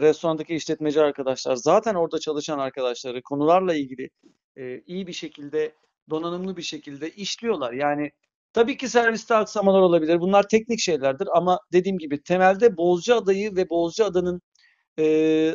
restorandaki 0.01 0.55
işletmeci 0.55 1.01
arkadaşlar 1.01 1.57
zaten 1.57 1.95
orada 1.95 2.19
çalışan 2.19 2.59
arkadaşları 2.59 3.23
konularla 3.23 3.75
ilgili 3.75 4.11
e, 4.57 4.81
iyi 4.87 5.07
bir 5.07 5.12
şekilde 5.12 5.75
donanımlı 6.11 6.57
bir 6.57 6.62
şekilde 6.62 7.11
işliyorlar. 7.11 7.73
Yani 7.73 8.12
tabii 8.53 8.77
ki 8.77 8.88
serviste 8.88 9.35
aksamalar 9.35 9.81
olabilir. 9.81 10.21
Bunlar 10.21 10.49
teknik 10.49 10.81
şeylerdir 10.81 11.29
ama 11.35 11.61
dediğim 11.73 11.99
gibi 11.99 12.23
temelde 12.23 12.77
Bozcaada'yı 12.77 13.57
ve 13.57 13.71
Bozcaada'nın 13.71 14.43
e, 14.99 15.55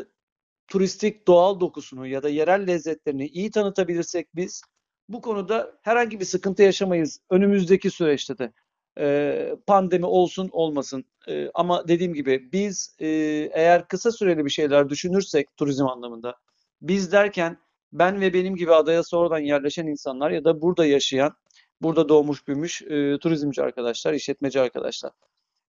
turistik 0.67 1.27
doğal 1.27 1.59
dokusunu 1.59 2.07
ya 2.07 2.23
da 2.23 2.29
yerel 2.29 2.67
lezzetlerini 2.67 3.27
iyi 3.27 3.51
tanıtabilirsek 3.51 4.35
biz 4.35 4.61
bu 5.09 5.21
konuda 5.21 5.79
herhangi 5.81 6.19
bir 6.19 6.25
sıkıntı 6.25 6.63
yaşamayız 6.63 7.19
önümüzdeki 7.29 7.91
süreçte 7.91 8.37
de. 8.37 8.53
E, 8.99 9.55
pandemi 9.67 10.05
olsun 10.05 10.49
olmasın. 10.51 11.05
E, 11.27 11.49
ama 11.53 11.87
dediğim 11.87 12.13
gibi 12.13 12.49
biz 12.51 12.95
e, 12.99 13.07
eğer 13.53 13.87
kısa 13.87 14.11
süreli 14.11 14.45
bir 14.45 14.49
şeyler 14.49 14.89
düşünürsek 14.89 15.57
turizm 15.57 15.87
anlamında 15.87 16.35
biz 16.81 17.11
derken 17.11 17.57
ben 17.91 18.21
ve 18.21 18.33
benim 18.33 18.55
gibi 18.55 18.73
adaya 18.73 19.03
sonradan 19.03 19.39
yerleşen 19.39 19.87
insanlar 19.87 20.31
ya 20.31 20.43
da 20.43 20.61
burada 20.61 20.85
yaşayan, 20.85 21.33
burada 21.81 22.09
doğmuş 22.09 22.47
büyümüş 22.47 22.81
e, 22.81 23.17
turizmci 23.21 23.61
arkadaşlar, 23.61 24.13
işletmeci 24.13 24.59
arkadaşlar. 24.59 25.11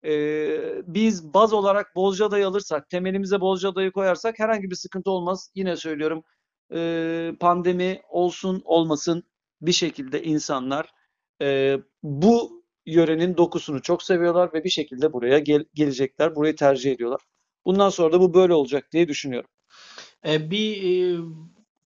E, 0.06 0.14
biz 0.88 1.34
baz 1.34 1.54
olarak 1.54 1.96
Bozcaada'yı 1.96 2.48
alırsak, 2.48 2.90
temelimize 2.90 3.42
Bozcaada'yı 3.42 3.92
koyarsak 3.92 4.40
herhangi 4.40 4.70
bir 4.70 4.76
sıkıntı 4.76 5.12
olmaz. 5.12 5.52
Yine 5.56 5.76
söylüyorum 5.76 6.24
e, 6.74 7.32
pandemi 7.40 8.02
olsun 8.10 8.62
olmasın 8.66 9.24
bir 9.62 9.72
şekilde 9.72 10.24
insanlar 10.24 10.92
e, 11.42 11.78
bu 12.04 12.64
yörenin 12.86 13.38
dokusunu 13.38 13.82
çok 13.82 14.04
seviyorlar 14.04 14.54
ve 14.54 14.64
bir 14.64 14.70
şekilde 14.70 15.14
buraya 15.14 15.40
gel 15.40 15.66
gelecekler, 15.74 16.36
burayı 16.36 16.56
tercih 16.56 16.92
ediyorlar. 16.92 17.22
Bundan 17.66 17.90
sonra 17.90 18.14
da 18.14 18.20
bu 18.20 18.34
böyle 18.34 18.54
olacak 18.54 18.88
diye 18.92 19.08
düşünüyorum. 19.08 19.50
E, 20.28 20.52
bir 20.52 20.84
e, 20.84 21.20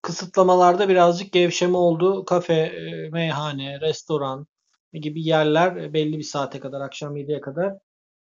kısıtlamalarda 0.03 0.89
birazcık 0.89 1.31
gevşeme 1.31 1.77
oldu. 1.77 2.25
Kafe, 2.25 2.53
e, 2.53 3.09
meyhane, 3.09 3.81
restoran 3.81 4.47
gibi 4.93 5.23
yerler 5.23 5.75
e, 5.75 5.93
belli 5.93 6.17
bir 6.17 6.23
saate 6.23 6.59
kadar, 6.59 6.81
akşam 6.81 7.17
7'ye 7.17 7.41
kadar 7.41 7.73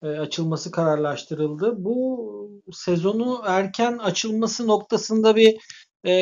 e, 0.02 0.06
açılması 0.08 0.70
kararlaştırıldı. 0.70 1.74
Bu 1.84 2.28
sezonu 2.72 3.42
erken 3.46 3.98
açılması 3.98 4.66
noktasında 4.66 5.36
bir 5.36 5.56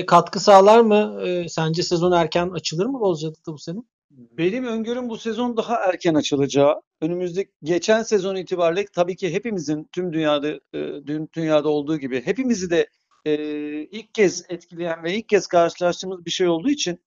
katkı 0.07 0.41
sağlar 0.41 0.81
mı? 0.81 1.21
Sence 1.49 1.83
sezon 1.83 2.13
erken 2.13 2.51
açılır 2.51 2.87
mı 2.87 3.01
Bozcaada'da 3.01 3.53
bu 3.53 3.59
sene? 3.59 3.79
Benim 4.11 4.65
öngörüm 4.67 5.09
bu 5.09 5.17
sezon 5.17 5.57
daha 5.57 5.77
erken 5.77 6.15
açılacağı. 6.15 6.75
önümüzdeki 7.01 7.51
geçen 7.63 8.03
sezon 8.03 8.37
itibariyle 8.37 8.87
tabii 8.95 9.17
ki 9.17 9.33
hepimizin 9.33 9.89
tüm 9.93 10.13
dünyada 10.13 10.61
tüm 11.07 11.29
dünyada 11.33 11.69
olduğu 11.69 11.99
gibi 11.99 12.27
hepimizi 12.27 12.71
de 12.71 12.87
e, 13.27 13.35
ilk 13.83 14.15
kez 14.15 14.45
etkileyen 14.49 15.05
ve 15.05 15.15
ilk 15.15 15.29
kez 15.29 15.47
karşılaştığımız 15.47 16.27
bir 16.27 16.31
şey 16.31 16.49
olduğu 16.49 16.71
için 16.71 17.01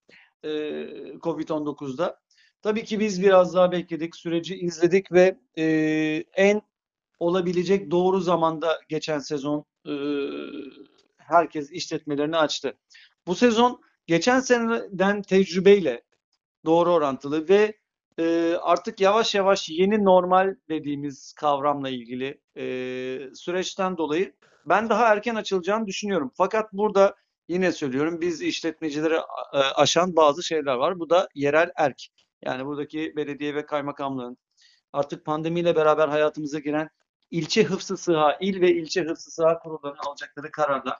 e, 0.43 0.49
Covid-19'da 1.19 2.19
tabii 2.61 2.83
ki 2.83 2.99
biz 2.99 3.23
biraz 3.23 3.53
daha 3.53 3.71
bekledik, 3.71 4.15
süreci 4.15 4.55
izledik 4.55 5.11
ve 5.11 5.37
e, 5.57 5.65
en 6.33 6.61
olabilecek 7.19 7.91
doğru 7.91 8.19
zamanda 8.19 8.79
geçen 8.89 9.19
sezon 9.19 9.65
e, 9.87 9.93
herkes 11.17 11.71
işletmelerini 11.71 12.37
açtı. 12.37 12.73
Bu 13.27 13.35
sezon 13.35 13.81
geçen 14.07 14.39
seneden 14.39 15.21
tecrübeyle 15.21 16.01
doğru 16.65 16.93
orantılı 16.93 17.49
ve 17.49 17.77
e, 18.19 18.55
artık 18.61 19.01
yavaş 19.01 19.35
yavaş 19.35 19.69
yeni 19.69 20.05
normal 20.05 20.55
dediğimiz 20.69 21.33
kavramla 21.33 21.89
ilgili 21.89 22.41
e, 22.57 22.65
süreçten 23.35 23.97
dolayı 23.97 24.33
ben 24.69 24.89
daha 24.89 25.13
erken 25.13 25.35
açılacağını 25.35 25.87
düşünüyorum. 25.87 26.31
Fakat 26.35 26.73
burada 26.73 27.15
yine 27.47 27.71
söylüyorum 27.71 28.21
biz 28.21 28.41
işletmecileri 28.41 29.15
e, 29.53 29.57
aşan 29.57 30.15
bazı 30.15 30.43
şeyler 30.43 30.73
var. 30.73 30.99
Bu 30.99 31.09
da 31.09 31.29
yerel 31.35 31.71
erk. 31.75 32.01
Yani 32.41 32.65
buradaki 32.65 33.13
belediye 33.15 33.55
ve 33.55 33.65
kaymakamlığın 33.65 34.37
artık 34.93 35.25
pandemiyle 35.25 35.75
beraber 35.75 36.07
hayatımıza 36.07 36.59
giren 36.59 36.89
ilçe 37.31 37.63
hıfzı 37.63 37.97
sıha, 37.97 38.37
il 38.41 38.61
ve 38.61 38.71
ilçe 38.71 39.03
hıfzı 39.03 39.31
sıha 39.31 39.59
kurullarının 39.59 39.99
alacakları 40.07 40.51
kararlar. 40.51 40.97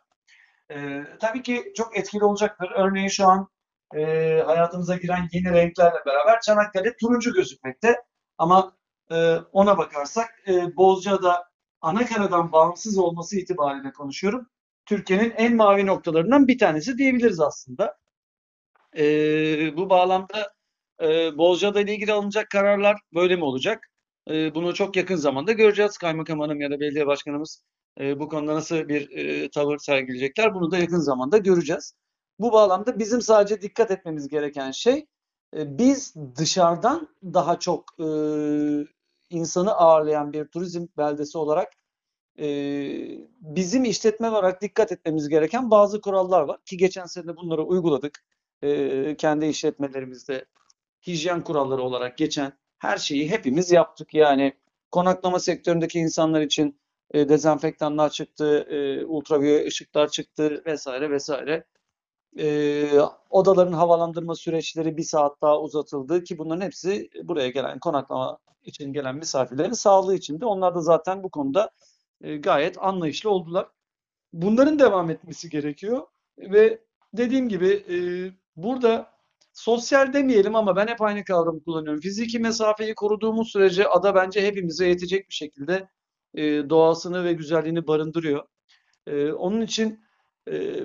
Ee, 0.72 1.04
tabii 1.20 1.44
ki 1.44 1.74
çok 1.78 1.98
etkili 1.98 2.24
olacaktır. 2.24 2.72
Örneğin 2.76 3.08
şu 3.08 3.28
an 3.28 3.48
e, 3.96 4.04
hayatımıza 4.46 4.96
giren 4.96 5.30
yeni 5.32 5.52
renklerle 5.52 6.06
beraber 6.06 6.42
Çanakkale 6.42 6.98
turuncu 6.98 7.34
gözükmekte. 7.34 8.04
Ama 8.38 8.78
e, 9.12 9.36
ona 9.52 9.78
bakarsak 9.78 10.44
e, 10.48 10.78
Bozcaada 10.78 11.49
Anakara'dan 11.82 12.52
bağımsız 12.52 12.98
olması 12.98 13.40
itibariyle 13.40 13.92
konuşuyorum. 13.92 14.48
Türkiye'nin 14.86 15.34
en 15.38 15.56
mavi 15.56 15.86
noktalarından 15.86 16.48
bir 16.48 16.58
tanesi 16.58 16.98
diyebiliriz 16.98 17.40
aslında. 17.40 17.98
E, 18.98 19.04
bu 19.78 19.90
bağlamda 19.90 20.54
e, 21.02 21.38
Bozcaada 21.38 21.82
ile 21.82 21.96
ilgili 21.96 22.14
alınacak 22.14 22.50
kararlar 22.50 22.98
böyle 23.14 23.36
mi 23.36 23.44
olacak? 23.44 23.92
E, 24.30 24.56
bunu 24.56 24.74
çok 24.74 24.96
yakın 24.96 25.16
zamanda 25.16 25.52
göreceğiz. 25.52 25.98
Kaymakam 25.98 26.40
Hanım 26.40 26.62
ya 26.62 26.72
da 26.72 26.80
belediye 26.80 27.08
başkanımız 27.08 27.64
e, 28.00 28.20
bu 28.20 28.30
konuda 28.30 28.56
nasıl 28.56 28.88
bir 28.88 29.10
e, 29.18 29.50
tavır 29.50 29.78
sergileyecekler? 29.78 30.54
Bunu 30.54 30.72
da 30.72 30.78
yakın 30.78 31.00
zamanda 31.00 31.38
göreceğiz. 31.38 31.94
Bu 32.40 32.52
bağlamda 32.52 33.00
bizim 33.00 33.22
sadece 33.22 33.62
dikkat 33.62 33.92
etmemiz 33.92 34.28
gereken 34.28 34.72
şey 34.72 35.06
e, 35.58 35.78
biz 35.78 36.16
dışarıdan 36.38 37.08
daha 37.24 37.60
çok 37.60 37.86
e, 38.00 38.06
insanı 39.30 39.74
ağırlayan 39.74 40.34
bir 40.34 40.46
turizm 40.46 40.88
beldesi 40.98 41.38
olarak 41.38 41.74
e, 42.40 42.48
bizim 43.42 43.86
işletme 43.86 44.30
olarak 44.30 44.62
dikkat 44.62 44.92
etmemiz 44.92 45.30
gereken 45.30 45.72
bazı 45.72 46.02
kurallar 46.02 46.42
var 46.42 46.60
ki 46.66 46.78
geçen 46.78 47.06
sene 47.06 47.38
bunları 47.38 47.64
uyguladık. 47.64 48.24
E, 48.62 49.16
kendi 49.18 49.46
işletmelerimizde 49.46 50.46
hijyen 51.08 51.44
kuralları 51.44 51.82
olarak 51.82 52.18
geçen 52.18 52.54
her 52.78 52.98
şeyi 52.98 53.32
hepimiz 53.32 53.72
yaptık. 53.72 54.14
Yani 54.14 54.54
konaklama 54.92 55.40
sektöründeki 55.40 56.00
insanlar 56.00 56.42
için 56.42 56.80
e, 57.12 57.30
dezenfektanlar 57.30 58.10
çıktı, 58.10 58.68
e, 58.70 59.06
ultraviyole 59.06 59.68
ışıklar 59.68 60.08
çıktı 60.10 60.64
vesaire 60.66 61.12
vesaire. 61.12 61.66
E, 62.40 62.86
odaların 63.30 63.74
havalandırma 63.74 64.36
süreçleri 64.36 64.98
bir 64.98 65.04
saat 65.04 65.42
daha 65.42 65.62
uzatıldı 65.62 66.24
ki 66.24 66.38
bunların 66.38 66.66
hepsi 66.66 67.10
buraya 67.24 67.50
gelen 67.50 67.80
konaklama 67.80 68.40
için 68.70 68.94
gelen 68.94 69.16
misafirlerin 69.16 69.72
sağlığı 69.72 70.16
için 70.16 70.42
de 70.42 70.46
onlar 70.46 70.76
da 70.76 70.82
zaten 70.82 71.24
bu 71.24 71.30
konuda 71.30 71.72
e, 72.22 72.38
gayet 72.38 72.78
anlayışlı 72.78 73.30
oldular. 73.30 73.68
Bunların 74.34 74.80
devam 74.80 75.10
etmesi 75.10 75.50
gerekiyor 75.50 76.08
ve 76.40 76.82
dediğim 77.14 77.50
gibi 77.50 77.68
e, 77.68 77.98
burada 78.56 79.12
sosyal 79.54 80.14
demeyelim 80.14 80.56
ama 80.56 80.76
ben 80.76 80.88
hep 80.88 81.02
aynı 81.02 81.24
kavramı 81.24 81.64
kullanıyorum. 81.64 82.02
Fiziki 82.02 82.40
mesafeyi 82.40 82.96
koruduğumuz 82.96 83.52
sürece 83.52 83.88
ada 83.88 84.16
bence 84.16 84.48
hepimize 84.48 84.88
yetecek 84.88 85.30
bir 85.30 85.34
şekilde 85.34 85.88
e, 86.34 86.70
doğasını 86.70 87.24
ve 87.24 87.34
güzelliğini 87.34 87.88
barındırıyor. 87.88 88.44
Onun 89.38 89.62
için 89.62 90.00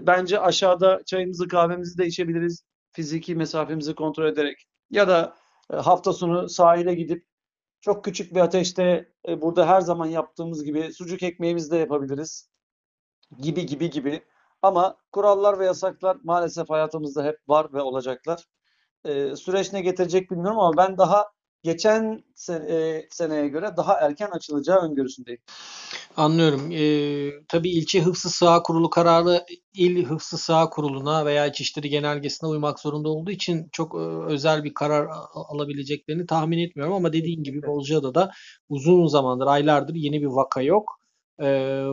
bence 0.06 0.40
aşağıda 0.40 1.00
çayımızı 1.06 1.48
kahvemizi 1.48 1.98
de 1.98 2.06
içebiliriz. 2.06 2.64
Fiziki 2.92 3.34
mesafemizi 3.34 3.94
kontrol 3.94 4.26
ederek 4.26 4.66
ya 4.90 5.08
da 5.08 5.36
hafta 5.72 6.12
sonu 6.12 6.48
sahile 6.48 6.94
gidip 6.94 7.26
çok 7.84 8.04
küçük 8.04 8.34
bir 8.34 8.40
ateşte 8.40 9.08
e, 9.28 9.42
burada 9.42 9.68
her 9.68 9.80
zaman 9.80 10.06
yaptığımız 10.06 10.64
gibi 10.64 10.92
sucuk 10.92 11.22
ekmeğimizi 11.22 11.70
de 11.70 11.76
yapabiliriz. 11.76 12.50
Gibi 13.38 13.66
gibi 13.66 13.90
gibi. 13.90 14.24
Ama 14.62 14.96
kurallar 15.12 15.58
ve 15.58 15.66
yasaklar 15.66 16.16
maalesef 16.24 16.70
hayatımızda 16.70 17.24
hep 17.24 17.38
var 17.48 17.72
ve 17.72 17.80
olacaklar. 17.82 18.44
E, 19.04 19.36
süreç 19.36 19.72
ne 19.72 19.80
getirecek 19.80 20.30
bilmiyorum 20.30 20.58
ama 20.58 20.76
ben 20.76 20.98
daha 20.98 21.32
geçen 21.64 22.24
sene, 22.34 22.72
e, 22.72 23.08
seneye 23.10 23.48
göre 23.48 23.70
daha 23.76 23.94
erken 23.94 24.30
açılacağı 24.30 24.78
öngörüsündeyim. 24.78 25.40
Anlıyorum. 26.16 26.72
Ee, 26.72 27.30
tabii 27.48 27.70
ilçe 27.70 28.00
hıfzı 28.00 28.30
saha 28.30 28.62
kurulu 28.62 28.90
kararı 28.90 29.44
il 29.74 30.04
hıfzı 30.04 30.38
saha 30.38 30.70
kuruluna 30.70 31.26
veya 31.26 31.46
İçişleri 31.46 31.88
Genelgesi'ne 31.88 32.48
uymak 32.50 32.80
zorunda 32.80 33.08
olduğu 33.08 33.30
için 33.30 33.68
çok 33.72 33.94
e, 33.94 33.98
özel 34.32 34.64
bir 34.64 34.74
karar 34.74 35.08
alabileceklerini 35.34 36.26
tahmin 36.26 36.58
etmiyorum 36.58 36.94
ama 36.94 37.12
dediğin 37.12 37.42
gibi 37.42 37.62
Bozcaada 37.62 38.14
da 38.14 38.30
uzun 38.68 39.06
zamandır, 39.06 39.46
aylardır 39.46 39.94
yeni 39.94 40.20
bir 40.20 40.26
vaka 40.26 40.62
yok. 40.62 41.00
Ee, 41.42 41.84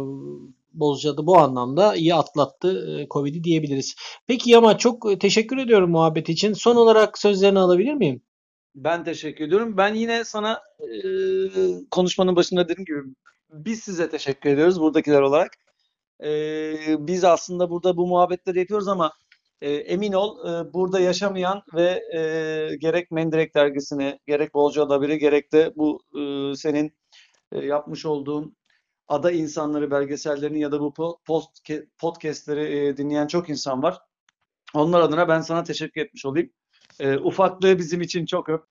Bozcaada 0.74 1.28
bu 1.28 1.38
anlamda 1.38 1.96
iyi 1.96 2.16
atlattı 2.16 3.00
e, 3.00 3.08
Covid'i 3.08 3.44
diyebiliriz. 3.44 3.96
Peki 4.28 4.52
Yama 4.52 4.78
çok 4.78 5.22
teşekkür 5.22 5.58
ediyorum 5.58 5.92
muhabbet 5.92 6.30
için. 6.30 6.54
Son 6.54 6.76
olarak 6.76 7.18
sözlerini 7.18 7.60
alabilir 7.60 7.94
miyim? 7.94 8.22
Ben 8.76 9.04
teşekkür 9.04 9.46
ediyorum. 9.46 9.78
Ben 9.78 9.94
yine 9.94 10.24
sana 10.24 10.62
e, 10.80 10.88
konuşmanın 11.92 12.36
başında 12.36 12.70
dediğim 12.70 12.86
gibi 12.86 13.00
biz 13.50 13.80
size 13.84 14.10
teşekkür 14.10 14.50
ediyoruz 14.50 14.82
buradakiler 14.82 15.22
olarak. 15.22 15.52
E, 16.24 16.74
biz 17.08 17.24
aslında 17.24 17.70
burada 17.70 17.98
bu 17.98 18.08
muhabbetleri 18.08 18.60
yapıyoruz 18.60 18.88
ama 18.88 19.14
e, 19.62 19.72
emin 19.74 20.14
ol 20.14 20.48
e, 20.50 20.74
burada 20.74 21.00
yaşamayan 21.00 21.64
ve 21.74 22.04
e, 22.16 22.76
gerek 22.78 23.12
Mendirek 23.12 23.56
dergisini, 23.56 24.20
gerek 24.28 24.54
Bolca 24.54 24.90
Haberi, 24.90 25.20
gerek 25.20 25.54
de 25.54 25.74
bu 25.76 26.02
e, 26.20 26.56
senin 26.56 26.94
e, 27.52 27.66
yapmış 27.66 28.06
olduğun 28.06 28.58
ada 29.08 29.32
insanları 29.32 29.92
belgesellerini 29.92 30.60
ya 30.62 30.72
da 30.72 30.80
bu 30.82 30.94
post 31.26 31.70
podcastleri 32.00 32.78
e, 32.78 32.98
dinleyen 32.98 33.28
çok 33.28 33.50
insan 33.50 33.84
var. 33.84 34.00
Onlar 34.74 35.02
adına 35.02 35.28
ben 35.28 35.42
sana 35.42 35.64
teşekkür 35.64 36.02
etmiş 36.02 36.26
olayım. 36.26 36.52
E, 37.00 37.18
ufaklığı 37.18 37.78
bizim 37.78 38.02
için 38.02 38.26
çok 38.26 38.50
öp. 38.50 38.64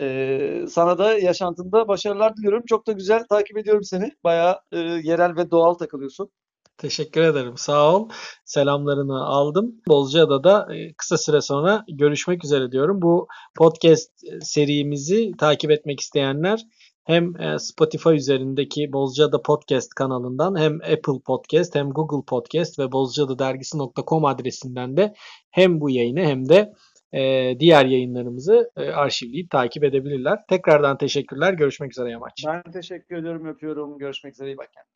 E, 0.00 0.66
sana 0.70 0.98
da 0.98 1.18
yaşantında 1.18 1.88
başarılar 1.88 2.36
diliyorum. 2.36 2.62
Çok 2.66 2.86
da 2.86 2.92
güzel 2.92 3.24
takip 3.26 3.58
ediyorum 3.58 3.84
seni. 3.84 4.12
Bayağı 4.24 4.60
e, 4.72 4.78
yerel 4.78 5.36
ve 5.36 5.50
doğal 5.50 5.74
takılıyorsun. 5.74 6.30
Teşekkür 6.78 7.20
ederim. 7.20 7.56
Sağ 7.56 7.96
ol. 7.96 8.08
Selamlarını 8.44 9.24
aldım. 9.24 9.74
Bozcaada 9.88 10.44
da 10.44 10.74
e, 10.74 10.94
kısa 10.94 11.18
süre 11.18 11.40
sonra 11.40 11.84
görüşmek 11.88 12.44
üzere 12.44 12.72
diyorum. 12.72 13.02
Bu 13.02 13.28
podcast 13.56 14.10
serimizi 14.42 15.32
takip 15.38 15.70
etmek 15.70 16.00
isteyenler 16.00 16.66
hem 17.04 17.40
e, 17.40 17.58
Spotify 17.58 18.14
üzerindeki 18.14 18.92
Bozcaada 18.92 19.42
Podcast 19.42 19.94
kanalından 19.94 20.58
hem 20.58 20.74
Apple 20.74 21.20
Podcast 21.26 21.74
hem 21.74 21.90
Google 21.90 22.24
Podcast 22.26 22.78
ve 22.78 22.92
bozcaadadergisi.com 22.92 24.24
adresinden 24.24 24.96
de 24.96 25.14
hem 25.50 25.80
bu 25.80 25.90
yayını 25.90 26.20
hem 26.20 26.48
de 26.48 26.72
e, 27.12 27.54
diğer 27.60 27.86
yayınlarımızı 27.86 28.70
e, 28.76 28.90
arşivleyip 28.90 29.50
takip 29.50 29.84
edebilirler. 29.84 30.38
Tekrardan 30.48 30.98
teşekkürler. 30.98 31.52
Görüşmek 31.52 31.92
üzere 31.92 32.10
Yamaç. 32.10 32.44
Ben 32.46 32.62
teşekkür 32.72 33.16
ediyorum. 33.16 33.46
Öpüyorum. 33.46 33.98
Görüşmek 33.98 34.34
üzere. 34.34 34.48
İyi 34.48 34.56
bak 34.56 34.68
kendine. 34.72 34.92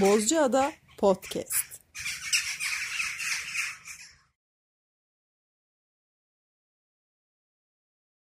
Bozcaada 0.00 0.70
Podcast 0.98 1.69